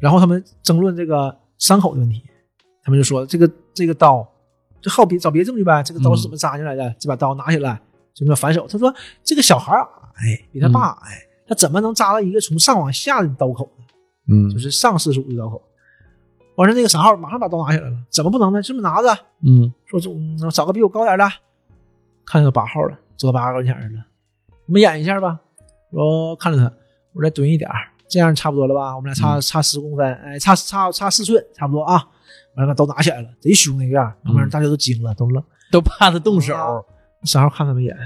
[0.00, 2.22] 然后他们争论这个伤口的问题，
[2.82, 4.26] 他们就说这个这个刀，
[4.82, 5.82] 就好别找别的证据呗。
[5.82, 6.94] 这个刀是怎么扎进来的？
[6.98, 7.80] 这把刀拿起来
[8.14, 8.66] 就那么反手。
[8.68, 13.84] 他说这个小孩矮，比他爸矮，他怎么能扎到一个从上往下的刀口呢？
[14.32, 15.62] 嗯就是上四十五的刀口。
[16.56, 18.60] 完事，那个三号马上把刀拿起来了，怎么不能呢？
[18.60, 19.08] 这么拿着，
[19.46, 21.26] 嗯说嗯找个比我高点的，
[22.26, 24.04] 看到八号了，走到八号跟前儿了，
[24.66, 25.40] 我们演一下吧。
[25.90, 26.72] 我看着他，
[27.14, 27.68] 我再蹲一点
[28.08, 28.94] 这样差不多了吧？
[28.94, 32.06] 我们俩差、差十公分，哎，差差差四寸，差不多啊。
[32.60, 35.42] 完了，把刀拿起来了，贼凶那个样儿，旁边大家都惊了，都愣。
[35.70, 36.54] 都怕他动手，
[37.24, 37.96] 三号看他们一眼，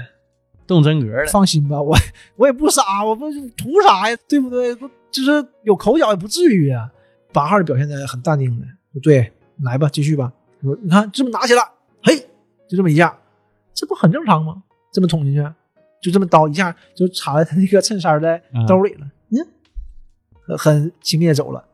[0.67, 1.25] 动真格了。
[1.31, 1.95] 放心吧，我
[2.35, 4.73] 我也不傻，我不图啥呀，对不对？
[4.75, 6.91] 不就是有口角也不至于啊。
[7.33, 9.33] 八号表现的很淡定的，说对，
[9.63, 10.31] 来吧，继续吧。
[10.61, 11.63] 我说你看这么拿起来，
[12.03, 12.17] 嘿，
[12.69, 13.17] 就这么一下，
[13.73, 14.63] 这不很正常吗？
[14.93, 15.41] 这么捅进去，
[16.01, 19.47] 就这么刀一下就插在他那个衬衫的兜里了，你看，
[20.55, 21.65] 很很轻蔑走了。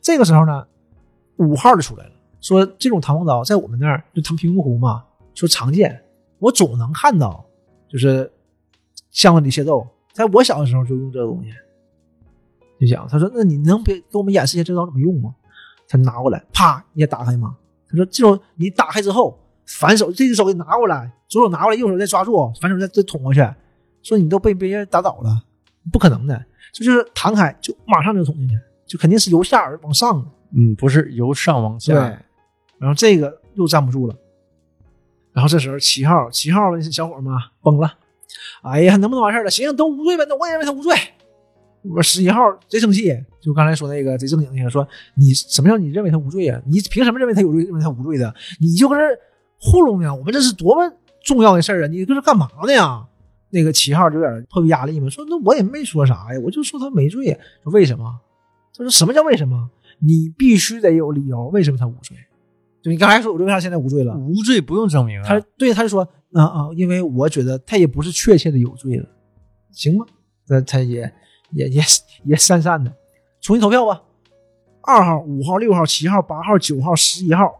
[0.00, 0.66] 这个时候呢，
[1.36, 2.12] 五号就出来了，
[2.44, 5.02] 说这种弹簧刀在我们那儿就他们平湖嘛，
[5.34, 5.98] 说常见，
[6.38, 7.42] 我总能看到，
[7.88, 8.30] 就是
[9.10, 11.50] 巷子里械斗，在我小的时候就用这个东西。
[12.78, 15.34] 就讲，他说：“那你能别给我们演示一下这招怎么用吗？”
[15.88, 17.56] 他拿过来，啪，你也打开吗？
[17.88, 23.40] 他说：“这种你打开之后，反手这只手给拿过来，左手拿过来，右手再抓住，反手再再捅过去。
[24.02, 25.44] 说你都被别人打倒了，
[25.90, 26.44] 不可能的。
[26.74, 30.30] 这就是弹开就马上就捅进去，就肯定是由下而往上的。
[30.56, 32.23] 嗯，不是由上往对，下。
[32.84, 34.14] 然后这个又站不住了。
[35.32, 37.94] 然后这时候七号，七号那小伙嘛崩了，
[38.62, 39.50] 哎呀，能不能完事儿了？
[39.50, 40.94] 行，都无罪呗，那我也认为他无罪。
[41.82, 48.34] 我说十一号贼生气，就刚才说那个贼正经那个，说你什么叫你认为他无罪呀、你凭什么认为他有罪，认为他无罪的？
[48.60, 49.02] 你就搁这
[49.58, 50.14] 糊弄呢？
[50.14, 51.86] 我们这是多么重要的事儿啊！
[51.86, 53.06] 你搁这干嘛呢呀？
[53.50, 57.38] 那个七号就有点迫于压力嘛，说那我也没说啥呀，我就说他没罪。
[57.62, 58.20] 说为什么？
[58.76, 59.70] 他说什么叫为什么？
[60.00, 62.16] 你必须得有理由，为什么他无罪？
[62.84, 64.14] 就你刚才说有罪，为啥现在无罪了？
[64.14, 65.24] 无罪不用证明啊。
[65.26, 69.08] 他对他就说啊啊，因为我觉得他也不是确切的有罪了，
[69.72, 70.04] 行吗？
[70.46, 71.10] 那他也
[71.52, 71.82] 也也
[72.24, 72.92] 也讪讪的，
[73.40, 74.02] 重新投票吧。
[74.82, 77.50] 二号、五号、六号、七号、八号、九号、十一号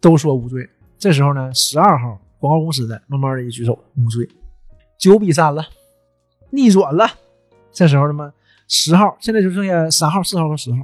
[0.00, 0.66] 都说无罪。
[0.98, 4.26] 这时候呢，十二号广告公司的慢慢的一举手无罪，
[4.98, 5.62] 九比三了，
[6.48, 7.06] 逆转了。
[7.70, 8.32] 这时候他妈
[8.68, 10.78] 十号现在就剩下三号、四号和十号，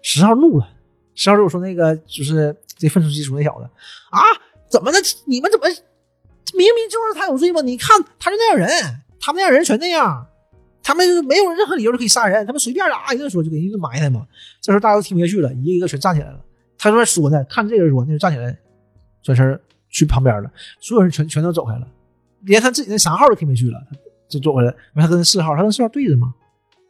[0.00, 0.68] 十号怒了，
[1.16, 3.64] 十号就说那个就是这愤世嫉俗那小子
[4.10, 4.20] 啊，
[4.68, 4.98] 怎么的？
[5.26, 5.66] 你们怎么
[6.56, 7.60] 明明就是他有罪吗？
[7.62, 8.68] 你看他就那样人，
[9.20, 10.26] 他们那样人全那样，
[10.82, 14.26] 他们是没有任何理由就可以杀人，他们随便啊一顿说就给人一顿埋汰嘛。
[14.60, 16.40] 这时候大家都听不下去了，一个一个全站起来了。
[16.78, 18.56] 他说说呢，看这个人说，那就站起来，
[19.22, 20.50] 转身去旁边了，
[20.80, 21.86] 所有人全全都走开了，
[22.42, 23.80] 连他自己那三号都听不下去了，
[24.28, 24.74] 就走回来。
[24.94, 26.34] 他跟四号，他跟四号对着嘛，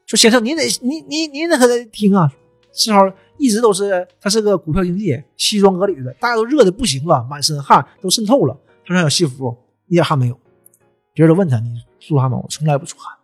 [0.06, 2.32] 说先生您得你你你得可得听啊。
[2.74, 3.00] 四号
[3.38, 8.54] 一直都是他是个股票经纪，西装革履的，大家都热的不行了，满身汗都渗透了。
[8.84, 9.56] 他说还有西服，
[9.86, 10.38] 一点汗没有。
[11.12, 12.38] 别人都问他你出汗吗？
[12.42, 13.16] 我从来不出汗，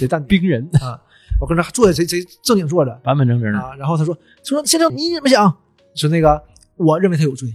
[0.00, 1.00] 得但 冰人，啊。
[1.40, 3.58] 我跟这坐着谁谁正经坐着板板正正的。
[3.58, 3.74] 啊。
[3.76, 5.56] 然后他说说先生你怎么想？
[5.94, 6.42] 说那个
[6.76, 7.54] 我认为他有罪，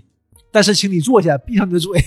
[0.52, 2.02] 但是请你坐下，闭上你的嘴，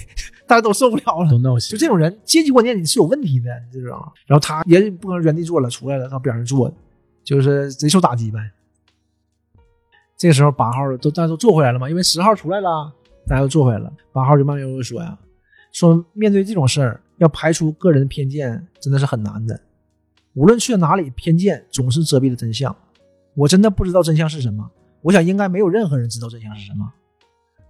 [0.47, 1.39] 大家都受不了了都。
[1.39, 1.79] 闹心就。
[1.79, 4.13] 这种人，阶级观念你是有问题的，你知道吗？
[4.27, 6.73] 然后他也不能原地坐了，出来了，到边上坐，
[7.23, 8.41] 就是贼受打击呗。
[10.19, 12.93] 这个时候八号都大家都坐回来了嘛，因为十号出来了，
[13.27, 13.91] 大家都坐回来了。
[14.13, 15.17] 八号就慢悠悠说呀，
[15.71, 19.59] 说面对这种事儿，要排除个人偏见，真的是很难的。
[20.35, 22.75] 无论去到哪里，偏见总是遮蔽了真相。
[23.35, 24.69] 我真的不知道真相是什么，
[25.03, 26.93] 我想应该没有任何人知道真相是什么。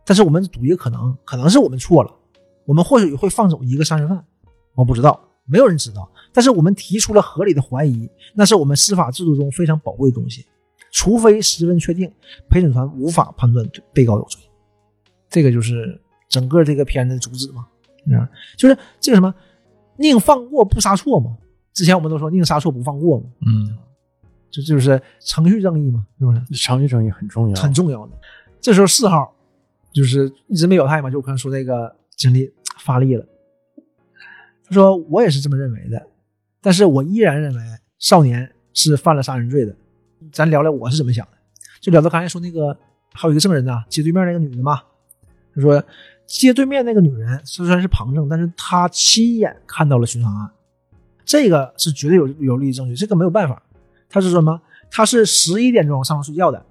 [0.06, 2.10] 但是我们赌一个可能，可能是我们错了，
[2.64, 4.24] 我们或许会放走一个杀人犯，
[4.74, 6.10] 我不知道，没有人知道。
[6.32, 10.46] 但是我们提出了合理的怀疑，那是我们司法制度中非常宝贵的东西。
[10.90, 12.10] 除非十分确定，
[12.48, 14.40] 陪审团无法判断被告有罪。
[15.28, 17.66] 这个就是整个这个片子的主旨嘛，
[18.16, 19.34] 啊，就是这个什么，
[19.96, 21.36] 宁放过不杀错嘛。
[21.74, 23.76] 之前我们都说宁杀错不放过嘛，嗯，
[24.50, 26.40] 这就是程序正义嘛，是不是？
[26.54, 28.12] 程序正义很重要，很重要的。
[28.60, 29.34] 这时候四号
[29.92, 33.24] 就是一直没表态嘛，就我刚才说那个经历发力了。
[34.64, 36.06] 他说：“我也是这么认为的，
[36.60, 37.62] 但是我依然认为
[37.98, 39.74] 少年是犯了杀人罪的。
[40.32, 41.32] 咱聊聊我是怎么想的。
[41.80, 42.76] 就聊到刚才说那个
[43.12, 44.80] 还有一个证人呐，街对面那个女的嘛。
[45.54, 45.82] 他说
[46.26, 50.50] 街对面那个女人虽然是旁证，但是她亲眼看到了巡查案，
[51.24, 53.62] 这个是绝对有有利于证据，这个没有办法。
[54.08, 54.60] 他是什么？
[54.90, 56.64] 他是十一点钟上床睡觉的，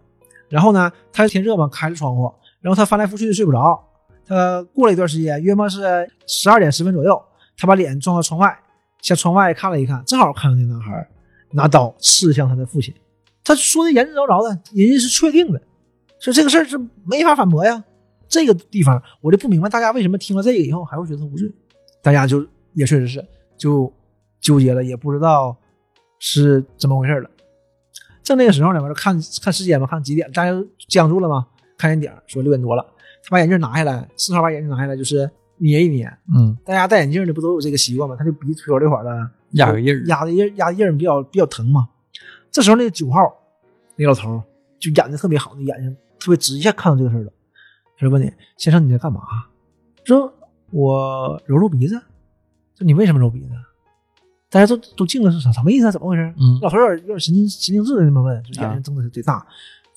[0.50, 3.84] 然后呢，他天热嘛，开着窗户，然后他翻来覆去的睡不着。
[4.26, 7.22] 他过了一段时间，约莫是十二点十分左右。”
[7.60, 8.56] 他把脸撞到窗外，
[9.02, 11.08] 向窗外看了一看，正好看到那男孩
[11.52, 12.94] 拿刀刺向他的父亲。
[13.48, 15.62] 他说的言之凿凿的，人家是确定的，
[16.20, 17.82] 说这个事儿是没法反驳呀。
[18.28, 21.50] 这个地方我就不明白，大家为什么听了这个以后还会觉得无罪？
[22.04, 23.26] 大家就也确实是
[23.58, 23.92] 就
[24.42, 25.56] 纠结了，也不知道
[26.20, 27.30] 是怎么回事了。
[28.22, 30.52] 正那个时候呢，完了看看时间吧，看几点，大家
[30.90, 32.86] 僵住了嘛，看见点说六点多了。
[33.24, 35.30] 他把眼镜拿下来，四号把眼镜拿下来，就是。
[35.60, 38.16] 捏一捏，嗯，大家戴眼镜的不都有这个习惯吗？
[38.16, 41.90] 他就鼻腿这块的压个印儿，压的印，压的印比较比较疼嘛。
[42.58, 43.22] 这时候那个九号
[43.96, 44.42] 那老头
[44.80, 47.32] 就演的特别好，那眼睛特别直，一下看到这个事儿了。
[47.96, 49.22] 他就问你：“先生，你在干嘛？”
[50.04, 50.34] 说
[50.74, 51.94] ：“我揉揉鼻子。”
[52.74, 53.50] 说：“你为什么揉鼻子？”
[54.50, 55.92] 大家都都静了，是啥什么意思啊？
[55.92, 56.34] 怎么回事？
[56.40, 59.46] 嗯，老头有点有点神经神经质的那么问，就眼睛睁的贼大。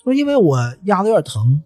[0.05, 1.63] 说：“因为我压的有点疼。”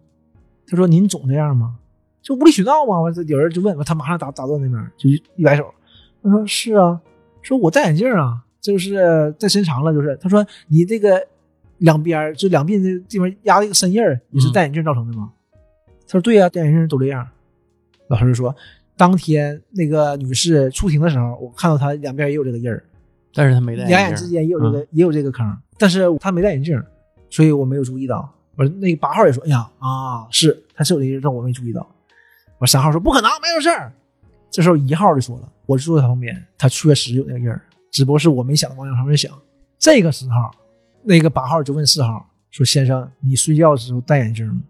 [0.69, 1.77] 他说：“您总这样吗？”
[2.23, 5.75] 就无理取闹吗，完这有人就问，他马上打打断那边，就一摆手，
[6.23, 7.01] 他说是啊，
[7.43, 11.23] 说我戴眼镜啊，就是在时间长了，就是他说你这个
[11.79, 15.31] 两边就两鬓这地方压了一个深印儿，也是戴眼镜造成的吗？
[16.07, 17.29] 他说对呀，戴眼镜都这样。
[18.09, 18.57] 老师就说，
[18.97, 22.83] 当天那个女士出庭的时候，我看到她两边也有这个印儿，
[23.35, 26.83] 但是她没戴，两眼之间也有这个也有这个坑，但是她没戴眼镜，
[27.29, 28.33] 所以我没有注意到。
[28.57, 31.87] 我那个八号也说，哎呀啊，是他是有这个印但我没注意到。
[32.59, 33.93] 我三号说不可能，没有事儿。
[34.51, 37.61] 这时候一号就说了，我坐在他旁边，他确实有那个印儿，
[37.95, 39.31] 只不过是我没想往那方面想。
[39.79, 40.51] 这个时候，
[41.05, 44.61] 那个八号就问四号说：“先生，你睡觉的时候戴眼镜吗？”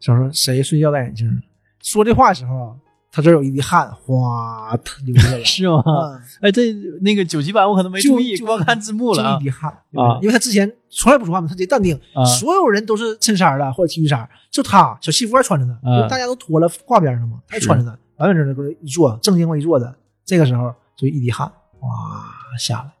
[0.00, 1.40] 小说谁睡觉戴眼镜？
[1.80, 2.76] 说这话的时候，
[3.12, 5.80] 他这有一滴汗哗他流下来， 是吗？
[6.40, 11.96] 哎，这那个九级版我可能没注意，光看字幕了就一滴汗啊，因为他之前从来不说话嘛，他贼淡定，
[12.40, 19.94] 所有人都是衬衫的或者 T 恤衫，就他小西服还穿着呢，大家都脱了挂边上嘛，他穿着呢，完完整整搁一坐，正襟危坐的。
[20.24, 21.50] 这个时候就一滴汗
[21.80, 22.24] 哇
[22.58, 22.92] 下来，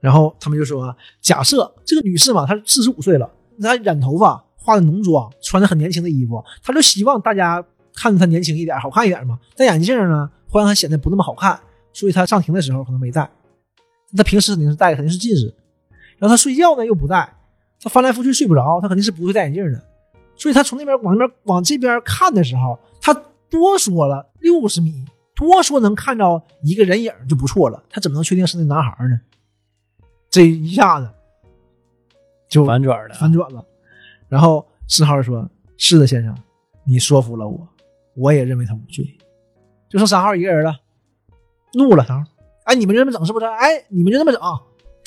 [0.00, 7.64] 然后他们就说：假设这个女士嘛，她四十五岁了，她染头发，化的浓妆，穿的很年轻的衣服，她就希望大家。
[7.94, 9.38] 看着她年轻一点，好看一点嘛。
[9.54, 11.60] 戴眼镜呢，会让她显得不那么好看，
[11.92, 13.30] 所以她上庭的时候可能没戴。
[14.16, 15.54] 她平时肯定是戴，肯定是近视。
[16.16, 17.36] 然后她睡觉呢又不戴，
[17.78, 19.84] 她翻来覆去睡不着，她肯定是不会戴眼镜的。
[20.36, 23.12] 所以她从那边往那边往这边看的时候，她
[23.50, 25.04] 多说了六十米，
[25.46, 27.82] 多说能看到一个人影就不错了。
[27.90, 29.20] 他怎么能确定是那男孩呢？
[30.30, 31.10] 这一下子
[32.48, 33.64] 就反转了，反转了。
[34.28, 36.34] 然后四号说：“是的，先生，
[36.84, 37.68] 你说服了我。”
[38.14, 39.02] 我也认为他无罪，
[39.88, 40.76] 就剩三号一个人了，
[41.72, 42.04] 怒了。
[42.04, 42.30] 三号，
[42.64, 43.46] 哎，你们就这么整是不是？
[43.46, 44.40] 哎，你们就这么整？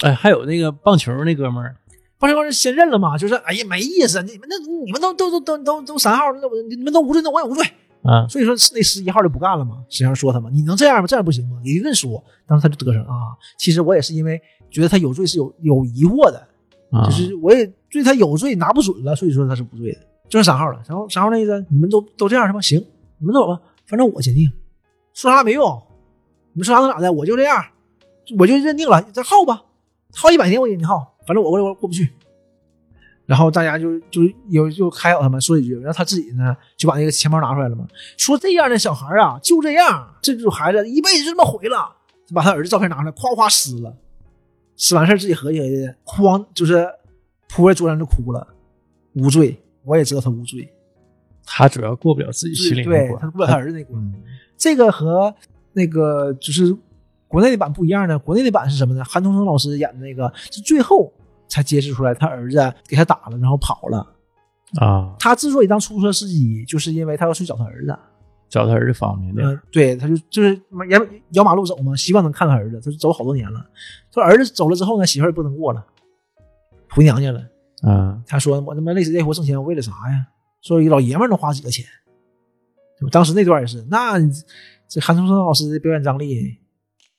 [0.04, 1.76] 哎，还有那个棒球那哥们儿，
[2.18, 3.16] 棒球哥是先认了嘛？
[3.16, 7.64] 就是哎呀，没意思，你们那你们都都都都都都三号，那我你们都无罪，那我也无罪
[8.06, 8.28] 啊。
[8.28, 9.84] 所以说那十一号就不干了嘛。
[9.90, 11.08] 实际上说他嘛，你能这样吗？
[11.08, 11.60] 这样不行吗？
[11.64, 13.36] 一顿说，当时他就得逞啊。
[13.58, 16.48] 其实我也是因为觉得他有罪是有有疑惑的，
[17.06, 20.00] 就是我也对他有罪拿不准了，所以说他是不对的。
[20.28, 22.62] 就是三号了，三号三号那意思，你们都都这样是吧？
[22.62, 22.84] 行。
[23.18, 24.52] 你们走吧，反正我坚定，
[25.14, 25.82] 说啥没用。
[26.54, 27.12] 你们说啥能咋的？
[27.14, 27.64] 我就这样，
[28.38, 29.64] 我就认定了，再耗吧，
[30.14, 32.10] 耗一百天我也你耗，反正我我过不去。
[33.26, 41.96] 然后大家就就有就开导他们说一句，然后他自己呢就把那个钱包拿出来了嘛，说这样的小孩啊就这样，这种孩子一辈子就这么毁了。
[42.28, 43.96] 就把他儿子照片拿出来，夸夸撕了，
[44.76, 46.88] 撕完事自己合计合计，哐就是
[47.48, 48.48] 扑在桌上就哭了，
[49.14, 50.68] 无罪，我也知道他无罪。
[51.46, 54.14] 他主要过不了自己心里那关他过不了他儿子那关。
[54.58, 55.32] 这个和
[55.74, 56.76] 那个就是
[57.28, 59.04] 国内的版不一样呢，国内的版是什么呢？
[59.04, 61.14] 韩童生老师演的那个是最后
[61.48, 64.06] 才揭示出来，他儿子给他打了，然后跑了
[64.80, 65.16] 啊。
[65.20, 67.98] 他之所以当出租车司机，就是因为他要去找他儿子，
[68.50, 69.62] 找他儿子方便点。
[69.72, 70.50] 对，他就就是
[70.90, 72.80] 沿摇马路走嘛，希望能看他儿子。
[72.80, 73.66] 他走好多年了，
[74.14, 75.86] 说儿子走了之后呢，媳妇儿不能过了，
[76.90, 77.42] 回娘家了。
[77.82, 80.28] 啊，他说我他妈累死累活挣钱，我为了啥呀？
[80.62, 81.86] 说一个老爷们能花几个钱？
[83.12, 84.18] 当时那段也是，那
[84.88, 86.58] 这韩松生老师的表演张力，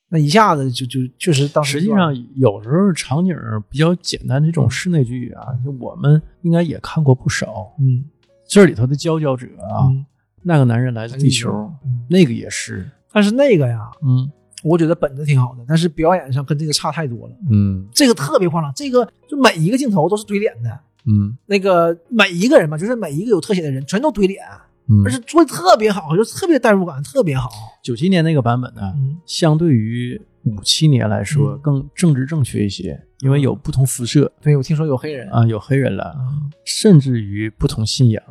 [0.09, 3.37] 那一下子就就确实当时实际上有时候场景
[3.69, 7.75] 比较简单这种室内剧啊，就我们应该也看过不少。
[7.81, 8.05] 嗯
[8.49, 10.07] 这里头的佼佼者啊，嗯
[10.43, 11.51] 那个男人来自地球，
[11.85, 14.31] 嗯，那个也是，但是那个呀，嗯
[14.63, 17.35] 我觉得本子挺好的，但是表演上跟这个差太多了。
[17.51, 20.71] 嗯这个特别夸张，这个就每一个镜头都是怼脸的，
[21.07, 24.41] 嗯那个每一个人嘛，就是每一个有特写的人全都怼脸，
[24.89, 25.05] 嗯。
[25.05, 27.51] 而且做的特别好，就特别代入感，特别好。
[27.82, 29.18] 九七年那个版本呢，嗯。
[29.26, 31.59] 相对于五七年来说嗯。
[31.62, 35.28] 更政治正确一些，因为有不同肤色对，我听说有黑人。
[35.30, 36.16] 啊，有黑人了，啊，
[36.64, 38.22] 甚至于不同信仰，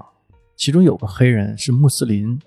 [0.55, 2.39] 其中有个黑人是穆斯林，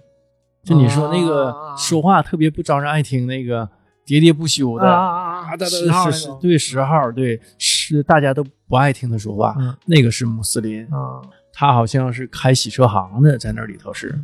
[0.65, 1.77] 就你说那个啊。
[1.77, 3.69] 说话特别不招人爱听，那个
[4.07, 4.87] 喋喋不休的。
[4.87, 5.27] 啊
[5.67, 9.75] 十号对十号对是大家都不爱听他说话，嗯。
[9.87, 11.23] 那个是穆斯林，啊，
[11.59, 14.17] 他好像是开洗车行的，在那里头是，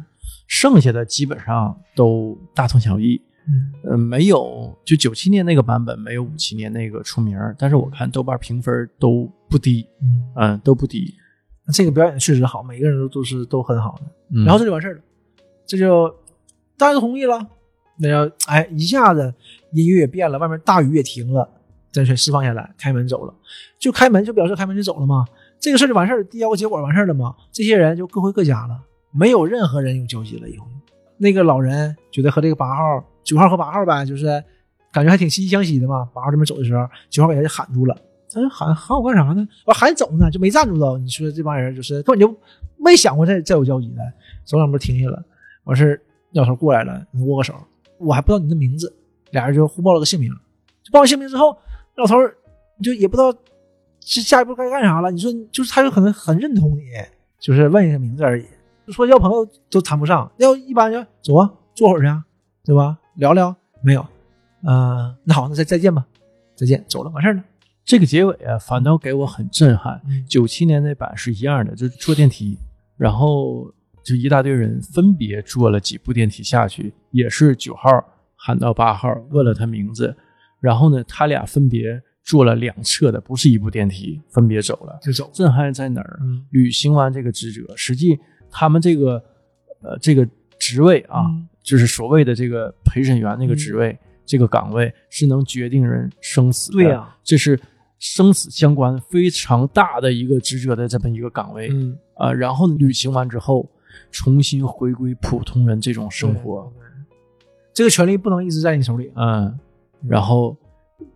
[0.46, 3.20] 剩下的基本上都大同小异。
[3.48, 3.90] 嗯。
[3.90, 11.12] 呃，没有，就九七年那个版本没有五七年那个出名，但是我看豆瓣评分都不低，嗯，嗯，都不低。
[11.72, 14.04] 这个表演确实好，每个人都都是都很好的。
[14.32, 15.00] 嗯、然后这就完事儿了，
[15.66, 16.08] 这就
[16.78, 17.44] 大家都同意了，
[17.98, 19.34] 那要哎一下子
[19.72, 21.50] 音乐也变了，外面大雨也停了，
[21.90, 23.34] 真全释放下来，开门走了，
[23.76, 25.24] 就开门就表示开门就走了嘛，
[25.60, 28.78] 这个事儿就完事儿，递交个结果完事儿了嘛，这些人就各回各家了，
[29.12, 30.66] 没有任何人有交集了以后，
[31.16, 34.42] 那个老人觉得和这个八号、九号和八号呗，就是
[34.92, 37.96] 感觉还挺惺惺相惜的嘛，八号这边走的时候，九号给他就喊住了。
[38.30, 39.46] 他说喊喊我干啥呢？
[39.64, 40.98] 我还走呢，就没站住着。
[40.98, 42.36] 你说这帮人就是根本就
[42.76, 44.02] 没想过再再有交集的，
[44.44, 45.22] 走两步停下了。
[45.64, 46.00] 完事儿，
[46.32, 47.54] 老头过来了，你握个手，
[47.98, 48.92] 我还不知道你的名字，
[49.30, 50.30] 俩人就互报了个姓名。
[50.82, 51.56] 就报完姓名之后，
[51.94, 52.16] 老头
[52.82, 53.32] 就也不知道
[54.04, 55.10] 是下一步该干啥了。
[55.10, 56.82] 你说，就是他有可能很认同你，
[57.40, 58.44] 就是问一下名字而已。
[58.86, 62.22] 就说交朋友都谈不上，要一般就走啊，坐会儿去啊，
[62.62, 62.98] 对吧？
[63.14, 64.06] 聊聊没有？
[64.66, 66.06] 嗯、那好，那再再见吧，
[66.54, 67.42] 再见，走了，完事儿了。
[67.84, 70.00] 这个结尾啊，反倒给我很震撼。
[70.06, 72.58] 嗯九七年那版是一样的，就是坐电梯，
[72.96, 77.90] 然后就一大堆人分别坐了几部电梯下去，也是九号
[78.36, 80.14] 喊到八号，问了他名字，
[80.60, 84.98] 然后呢，他俩分别坐了两侧的，不是一部电梯，分别走了。
[85.02, 85.30] 就走。
[85.32, 86.18] 震撼在哪儿？
[86.22, 86.44] 嗯。
[86.50, 88.18] 履行完这个职责，实际
[88.50, 89.22] 他们这个
[89.82, 90.26] 呃这个
[90.58, 91.48] 职位啊，嗯。
[91.62, 96.78] 就是所谓的这个陪审员那个职位、这个岗位是能决定人生死的。
[96.78, 97.14] 对呀。
[97.22, 97.60] 这是
[97.98, 101.68] 生死相关非常大的一个职责的这么一个岗位。
[101.72, 103.70] 嗯，啊、然后履行完之后，
[104.10, 106.70] 重新回归普通人这种生活，
[107.72, 109.58] 这个权利不能一直在你手里，嗯，
[110.06, 110.56] 然后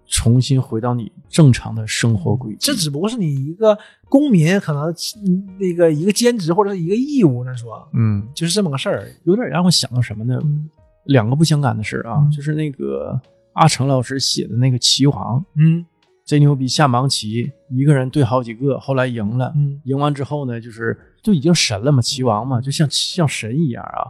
[0.06, 2.58] 重新回到你正常的生活轨迹。
[2.60, 3.76] 这只不过是你一个
[4.08, 4.84] 公民可能
[5.24, 9.08] 嗯那个一个兼职或者是一个义务，那说嗯，就是这么个事儿。
[9.24, 10.40] 有点让我想到什么呢？
[10.42, 10.68] 嗯
[11.04, 13.18] 两个不相干的事儿啊，嗯就是那个
[13.54, 15.82] 阿成老师写的那个棋王，嗯
[16.26, 24.04] 贼牛逼，下盲棋，一个人对好几个，后来赢了，嗯赢完之后呢，就是就已经神了嘛，棋王嘛，就像像神一样啊。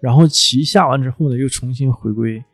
[0.00, 2.44] 然后棋下完之后呢，又重新回归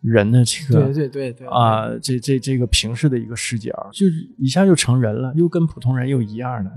[0.00, 6.70] 人的这个对对对对啊、这这这个平视的一个视角，就是一下就成人了，又跟普通人又一样了，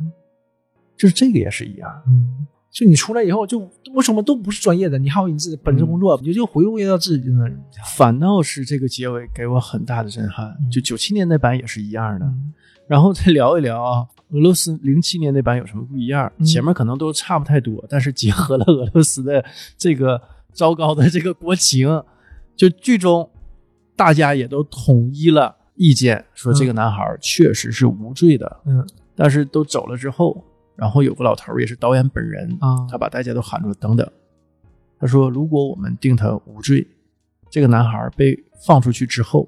[0.97, 2.01] 就是这个也是一样。
[2.07, 3.59] 嗯，就你出来以后，就
[3.93, 7.59] 为什么都不是专业的，你还有你自己本职工作，你就就回归到自己的那儿。
[7.95, 12.25] 反倒是这个结尾给我很大的震撼，就九七年那版也是一样的。
[12.25, 12.53] 嗯
[12.87, 16.29] 然后再聊一聊啊，俄罗斯零七年那版有什么不一样？
[16.39, 19.41] 嗯前面可能都差不太多，但是结合了俄罗斯的
[19.77, 21.87] 这个糟糕的这个国情，
[22.55, 23.29] 就剧中
[23.95, 28.61] 大家也都统一了意见，说这个男孩确实是无罪的。
[28.65, 30.43] 嗯但是都走了之后，
[30.75, 34.09] 然后有个老头儿也是导演本人啊他把大家都喊住，等等，
[34.99, 36.87] 他说如果我们定他无罪，
[37.49, 38.35] 这个男孩被
[38.65, 39.47] 放出去之后，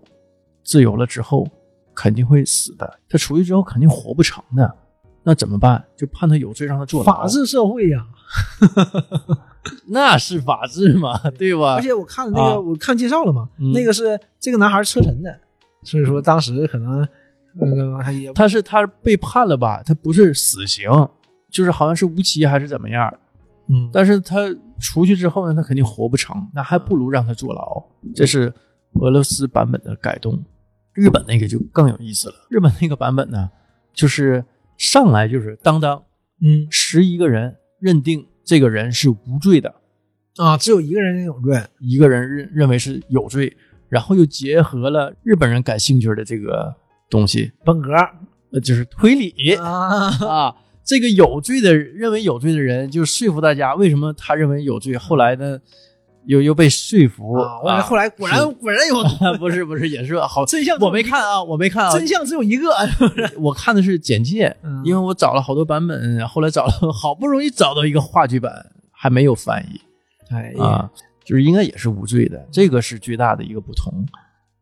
[0.63, 1.47] 自由了之后
[1.95, 4.75] 肯定会死的，他出去之后肯定活不成的，
[5.23, 5.83] 那怎么办？
[5.95, 7.11] 就判他有罪，让他坐牢。
[7.11, 8.05] 法治社会呀、
[9.87, 11.75] 那是法治嘛，对吧？
[11.75, 15.39] 而且我看那个，啊我看介绍了嘛，嗯那个是这个男孩车臣的，
[15.83, 17.07] 所以说当时可能
[17.55, 19.81] 那个他也他是他被判了吧？
[19.85, 20.89] 他不是死刑，
[21.49, 23.13] 就是好像是无期还是怎么样？
[23.69, 27.81] 嗯但是他出去之后呢，他肯定活不成，那还不如让他坐牢。
[28.13, 28.53] 这是
[28.95, 30.43] 俄罗斯版本的改动，
[30.91, 32.35] 日本那个就更有意思了。
[32.49, 33.49] 日本那个版本呢，
[33.93, 34.43] 就是
[34.77, 36.03] 上来就是当当
[36.41, 39.73] 嗯十一个人认定这个人是无罪的，
[40.37, 43.55] 啊，只有一个人有罪，一个人认认为是有罪，
[43.89, 46.75] 然后又结合了日本人感兴趣的这个
[47.09, 47.91] 东西，本格
[48.51, 50.55] 呃，就是推理啊， 啊。
[50.85, 54.97] 这个有罪的认为有罪的人，就说服大家为什么他认为有罪。
[54.97, 55.57] 后来呢，
[56.25, 57.33] 又又被说服。
[57.35, 58.95] 啊，我后来果然果然有
[59.37, 62.69] 不是不是也是好，真相，我没看啊，我没看啊，真相只有一个，
[63.39, 69.81] 我看的是简介，嗯因为我找了好多版本，后来找了好不容易找到一个话剧版，还没有翻译
[70.33, 70.89] 哎啊，
[71.23, 73.93] 就是应该也是无罪的，这个是巨大的一个不同。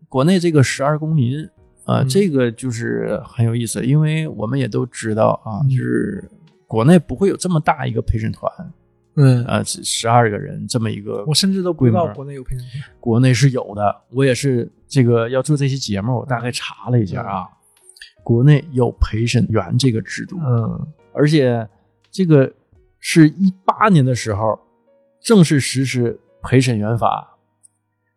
[0.09, 1.41] 国内这个十二公民
[1.85, 6.29] 啊，嗯这个就是很有意思，因为我们也都知道啊，嗯就是
[6.67, 8.51] 国内不会有这么大一个陪审团
[9.15, 12.83] 嗯，啊，十二个人这么一个我甚至都不知道国内有陪审团。
[12.99, 17.47] 国内是有的，我也是这个要做这期节目，我大概查了一下啊，
[18.23, 21.67] 国内有陪审员这个制度，嗯而且
[22.09, 22.51] 这个
[22.99, 24.57] 是一八年的时候
[25.21, 27.37] 正式实施陪审员法，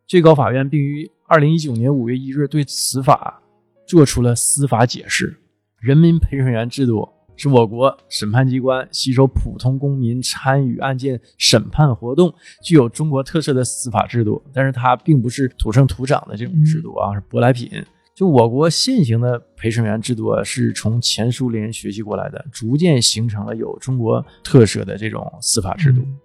[0.06, 3.42] 最高法院并于二零一九年五月一日对此法
[3.86, 5.40] 做出了司法解释。
[5.80, 7.06] 人民陪审员制度
[7.36, 12.32] 是我国审判机关吸收普通公民参与案件审判活动，
[12.62, 14.42] 具有中国特色的司法制度。
[14.52, 17.70] 但是它并不是土生土长的这种制度啊，是舶来品。
[18.14, 26.00] 就我国现行的陪审员制度啊，是从前苏联学习过来的，逐渐形成了有中国特色的这种司法制度。
[26.02, 26.18] 嗯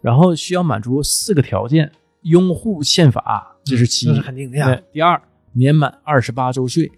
[0.00, 1.88] 然后需要满足四个条件：
[2.22, 6.90] 拥护宪法，这是其一；这是肯定的呀第二，年满二十八周岁；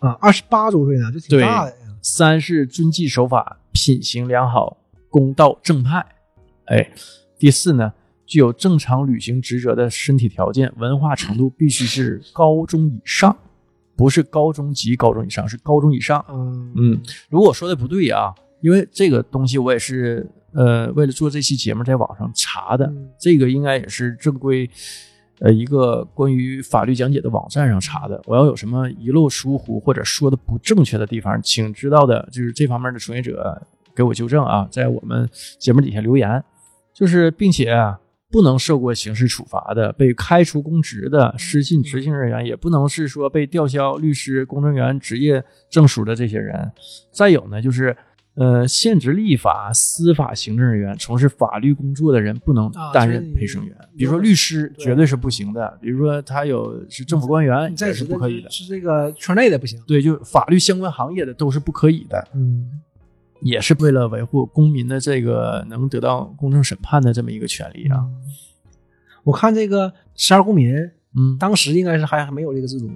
[0.00, 1.76] 啊，二十八周岁呢，就挺大的呀。
[2.04, 4.76] 三是遵纪守法，品行良好，
[5.08, 6.04] 公道正派。
[6.66, 6.90] 哎，
[7.38, 7.94] 第四呢，
[8.26, 13.34] 具有正常履行职责的身体条件，文化程度必须是高中以上，
[13.96, 16.22] 不是高中及高中以上，是高中以上。
[16.28, 24.68] 嗯嗯，如果我说的不对啊，因为这个东西我也是呃为了做这期节目在网上查的，嗯这个应该也是正规
[25.40, 28.20] 呃一个关于法律讲解的网站上查的。
[28.26, 33.60] 我要有什么遗漏疏忽或者说的不正确的地方，请知道的就是这方面的从业者
[33.94, 35.28] 给我纠正啊，在我们
[35.58, 36.42] 节目底下留言。
[36.92, 37.74] 就是并且
[38.30, 46.70] 不能受过刑事处罚的、被开除公职的、失信执行人员，也不能是说被吊销律师、公证员职业证书的这些人。
[47.10, 47.96] 再有呢，就是
[48.34, 58.50] 呃，现职立法、司法行政人员从事法律工作的人不能啊担任陪审员，比如说律师绝对是不行的，比如说他有是政府官员也是不可以的。
[58.50, 59.80] 是这个圈内的不行。
[59.86, 62.26] 对，就法律相关行业的都是不可以的。
[62.34, 62.80] 嗯
[63.40, 68.02] 也是为了维护公民的这个能得到公正审判的这么一个权利啊。
[69.22, 70.74] 我看这个十二公民，
[71.14, 72.90] 嗯当时应该是还还没有这个制度。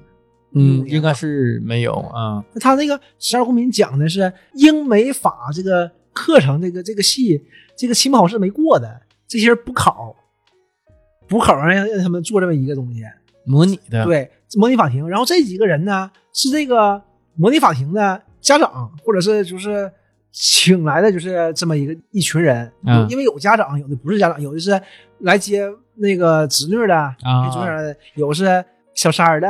[0.52, 2.44] 嗯，应该是没有啊。
[2.52, 7.40] 那他那个十二公民讲的是英美法这个课程，这个这个系
[7.76, 10.16] 这个期末考试没过的这些人补考，
[11.28, 13.02] 补考让让他们做这么一个东西。
[13.44, 15.08] 模拟的，，对，模拟法庭。
[15.08, 17.02] 然后这几个人呢，是这个
[17.34, 19.90] 模拟法庭的家长，或者是就是
[20.32, 22.70] 请来的，就是这么一个一群人。
[22.84, 24.78] 嗯有因为有家长，有的不是家长，有的是
[25.20, 28.62] 来接那个侄女的，啊接侄女的，有是
[28.94, 29.48] 小三儿的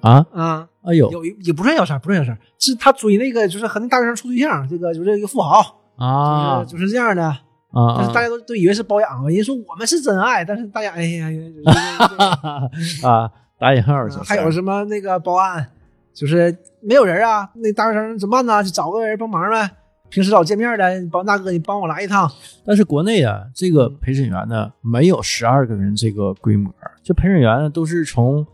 [0.00, 7.24] 啊，啊，哎呦有也不算小三，不算小三，是他追那个就是和那大学生处对象，这个就是一个富豪，啊就是就是这样的。
[7.70, 13.94] 啊但是大家都都以为是包养，人家说我们是真爱，但是大家哎呀，就是 啊，打引号
[14.24, 15.66] 还有什么那个报案，
[16.14, 18.64] 就是没有人啊，那大学生怎么办呢？
[18.64, 19.70] 就找个人帮忙呗。
[20.08, 22.26] 平时老见面的，帮大哥你帮我来一趟。
[22.64, 26.72] 但是国内啊，这个陪审员呢，没有十二个人这个规模。
[27.02, 28.46] 这陪审员呢，都是从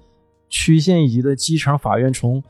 [0.55, 2.41] 区县一级的基层法院从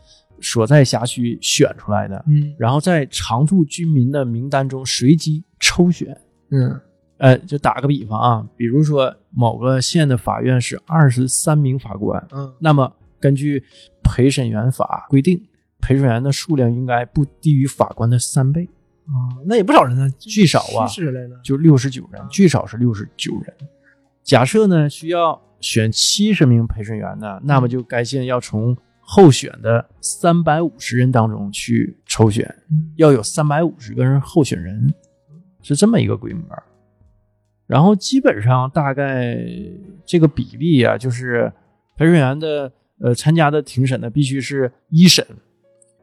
[0.42, 6.14] 所在辖区选出来的，嗯然后在常住居民的名单中随机抽选。
[6.50, 6.78] 嗯
[7.16, 13.64] 呃，就打个比方啊，比如说某个县的法院是二十三名法官，嗯那么根据
[14.02, 15.42] 陪审员法规定，
[15.80, 18.68] 陪审员的数量应该不低于法官的三倍，
[19.06, 20.84] 啊，那也不少人呢，最少啊。
[21.42, 23.54] 就六十九人，最少是六十九人。
[24.22, 34.92] 假设呢需要选七十名陪审员呢，那么就该县要从候选的三百五十人当中去抽选，嗯要有三百五十个人候选人，
[35.62, 36.44] 是这么一个规模。
[37.66, 39.38] 然后基本上大概
[40.04, 41.50] 这个比例啊，就是
[41.96, 45.26] 陪审员的呃参加的庭审呢，必须是一审，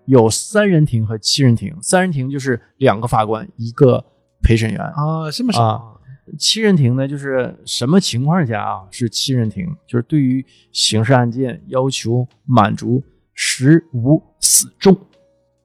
[0.05, 1.78] 有三人庭和七人庭。
[1.84, 4.03] 三人庭就是两个法官一个
[4.41, 6.00] 陪审员，啊，这么少啊
[6.38, 9.67] 七人庭呢，就是什么情况下啊是七人庭？
[9.88, 13.03] 就是对于刑事案件要求满足
[13.34, 14.95] 十无死重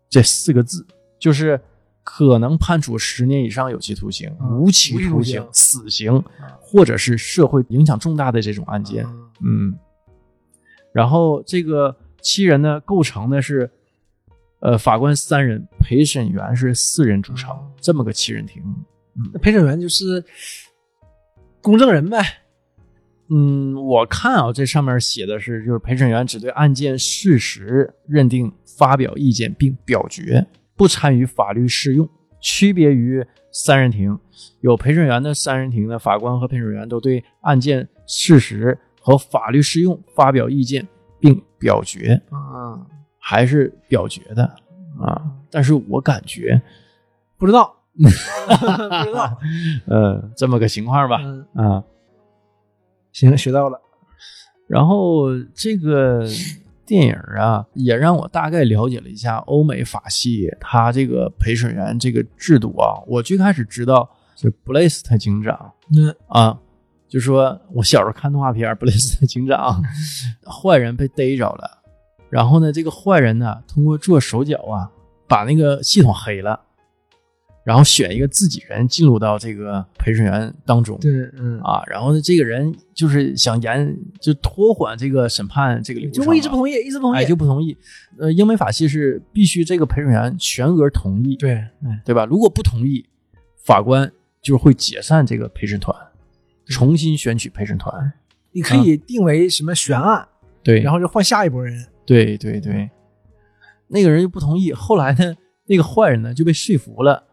[0.09, 0.87] 这四个字，
[1.19, 1.61] 就是
[2.03, 6.25] 可能判处十年以上有期徒刑、啊无期徒徒刑刑、死刑，
[6.61, 9.05] 或者是社会影响重大的这种案件。
[9.05, 9.79] 啊嗯，
[10.93, 13.71] 然后这个七人呢，构成的是，
[14.61, 18.63] 呃，法官三人，陪审员是四人组成，哦这么个七人庭。
[19.33, 20.25] 那陪审员就是
[21.63, 22.23] 公证人呗。
[23.29, 30.47] 嗯，我看啊，这上面写的是，就是陪审员只对案件事实认定发表意见并表决，
[30.77, 32.09] 不参与法律适用。
[32.41, 34.17] 区别于三人庭，
[34.61, 40.87] 有陪审员的三人庭呢法官和陪审员都对案件事实和法律适用发表意见
[41.19, 42.87] 并表决，啊，
[43.19, 44.45] 还是表决的
[45.01, 45.21] 啊。
[45.51, 46.63] 但是我感觉，
[47.37, 47.75] 不知道，
[48.05, 49.39] 不知道。
[49.87, 51.21] 呃， 这么个情况吧，
[51.55, 51.85] 嗯，啊。
[53.13, 53.81] 行，学到了。
[54.69, 56.27] 然后这个
[56.85, 63.01] 电影啊，也让我大概了解了一下欧美法系他这个陪审员这个制度啊。
[63.07, 66.59] 我最开始知道是布雷斯特警长嗯啊，
[67.09, 69.83] 就说我小时候看动画片，布雷斯特警长
[70.45, 71.79] 坏人被逮着了，
[72.29, 74.91] 然后呢，这个坏人呢通过做手脚啊，
[75.27, 76.61] 把那个系统黑了。
[77.67, 87.77] 然后选一个自己人进入到这个陪审员当中，对，嗯，啊，然后呢，这个人就是想延就拖缓这个审判这个流程、就一直不同意，一直不同意，哎，就不同意。
[88.21, 92.25] 呃，英美法系是必须这个陪审员全额同意，对，嗯，对吧？
[92.25, 93.05] 如果不同意，
[93.65, 94.09] 法官
[94.41, 95.93] 就是会解散这个陪审团，
[96.67, 98.13] 重新选取陪审团。
[98.53, 100.29] 你可以定为什么悬案，
[100.63, 101.85] 对，然后就换下一拨人。
[102.05, 102.89] 对对对，
[103.89, 104.73] 那个人就不同意。
[104.73, 107.26] 后来呢，那个坏人呢就被说服了。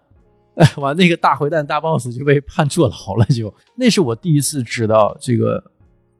[0.56, 5.64] 哎，完那个大坏蛋大 boss 就被判坐牢了，就那是我第一次知道这个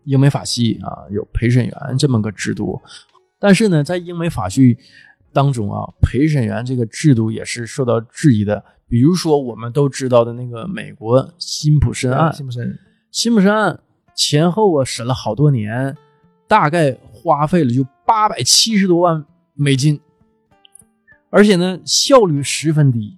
[0.06, 2.82] 英美法系啊有陪审员这么个制度，
[3.40, 4.78] 但是呢，在英美法系
[5.32, 8.64] 当中啊，陪审员这个制度也是受到质疑的。
[8.88, 12.80] 比如说我们都知道的那个美国辛普森案，辛普森，
[13.12, 13.80] 辛普森案
[14.16, 15.96] 前后啊审了好多年，
[16.48, 20.00] 大概花费了就八百七十多万美金，
[21.30, 23.18] 而且呢效率十分低。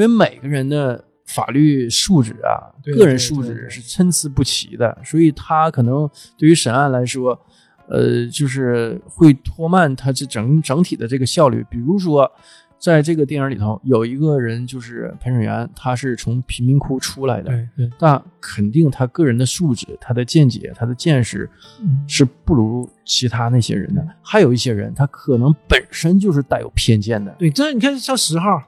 [0.00, 7.38] 因为每个人的法律素质啊，个人素质是参差不齐的，所以他可能对于审案来说，
[7.86, 11.62] 呃，就是会拖慢他这整整体的这个效率。
[11.70, 12.28] 比如说，
[12.78, 21.46] 在这个电影里头，有一个人就是陪审员，他是从贫民窟出来的，对对，但肯定他个人的素质、他的见解、他的见识
[21.82, 24.02] 嗯是不如其他那些人的。
[24.22, 27.30] 还有一些人，他可能本身就是带有偏见的。
[27.38, 28.62] 对，这你看像十号，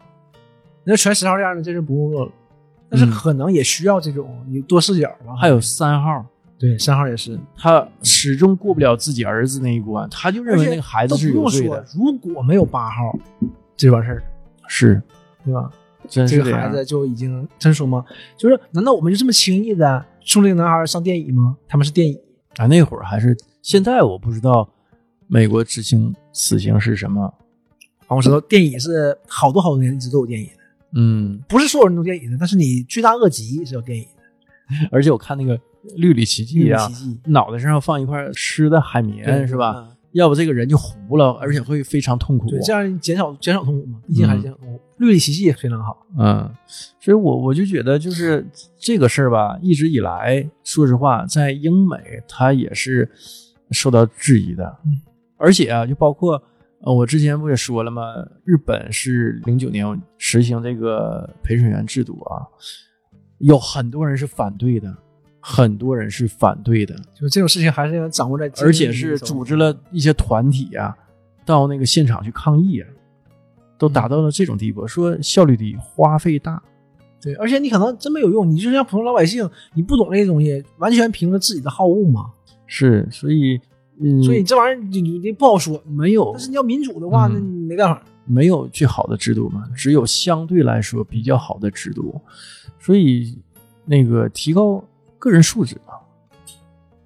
[0.84, 2.32] 你要全十号这样的，这是不够了。
[2.88, 5.34] 但是嗯可能也需要这种你多视角吧。
[5.40, 6.24] 还有三号，
[6.58, 13.18] 对三号也是，他始终过不了自己儿子那一关，他就认为那个孩子都是有罪的，，如果没有八号，
[13.76, 14.22] 这就完事儿了，
[14.68, 15.02] 是，
[15.44, 15.70] 对吧？
[16.08, 18.04] 真是样这个孩子就已经真说吗？
[18.36, 21.56] 就是难道我们就这么轻易的送这个男孩上电椅吗？
[21.68, 22.20] 他们是电椅，
[22.56, 24.68] 啊，那会儿还是现在我不知道
[25.28, 27.22] 美国执行死刑是什么，
[28.08, 30.61] 啊，我知道电椅是好多好多年一直都有电椅的，
[30.94, 34.88] 嗯，不是所有人都电影的，但是你罪大恶极是有电影的。
[34.90, 35.56] 而且我看那个
[35.96, 36.88] 《绿里奇迹》啊
[37.26, 39.74] 脑袋上放一块湿的海绵是吧？？
[39.76, 42.46] 嗯要不这个人就糊了，而且会非常痛苦。
[42.50, 44.78] 对，这样减少减少痛苦嘛，毕竟还是减少痛苦。
[44.98, 46.54] 绿里奇迹也非常好，嗯，
[47.00, 48.46] 所以我我就觉得就是
[48.78, 51.96] 这个事儿吧，一直以来，说实话，在英美
[52.28, 53.10] 它也是
[53.70, 54.76] 受到质疑的。
[54.84, 55.00] 嗯，
[55.38, 56.42] 而且啊，就包括
[56.84, 58.02] 呃，我之前不也说了吗？
[58.44, 59.86] 日本是零九年
[60.18, 62.42] 实行这个陪审员制度啊，
[63.38, 64.92] 有很多人是反对的，
[65.40, 70.96] 很多人是反对的，就这种事情还是要掌握在而且是组织了一些团体啊，
[71.44, 72.88] 到那个现场去抗议啊，
[73.78, 76.60] 都达到了这种地步，说效率低，花费大。
[77.20, 82.32] 对，而且你可能真没有用，你就像普通老百姓，你不懂这些东西，完全凭着自己的好恶嘛。
[82.66, 83.60] 是，所以，
[84.00, 85.82] 嗯，所以这玩意儿你你你不好说。
[85.86, 88.02] 没有但是你要民主的话，嗯那你没办法。
[88.24, 92.20] 没有最好的制度嘛，只有相对来说比较好的制度，
[92.78, 93.36] 所以
[93.84, 94.82] 那个提高
[95.18, 96.00] 个人素质吧，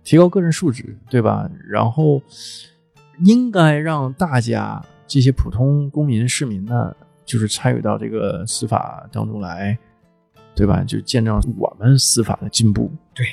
[0.04, 1.50] 提高个人素质，对吧？
[1.66, 2.20] 然后
[3.24, 9.76] 应该让大家这些普通公民市民呢，就是参与到这个司法当中来，
[10.54, 10.84] 对吧？
[10.84, 12.90] 就见证我们司法的进步。
[13.14, 13.24] 对，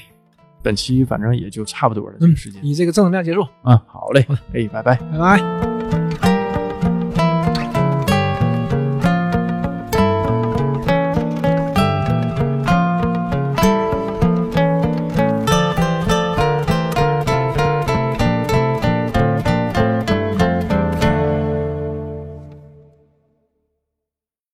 [0.63, 4.95] 本期反正也就差不多了，这个时间、以这个正能量结束，啊，好嘞，哎，拜拜。
[4.95, 6.02] 拜拜。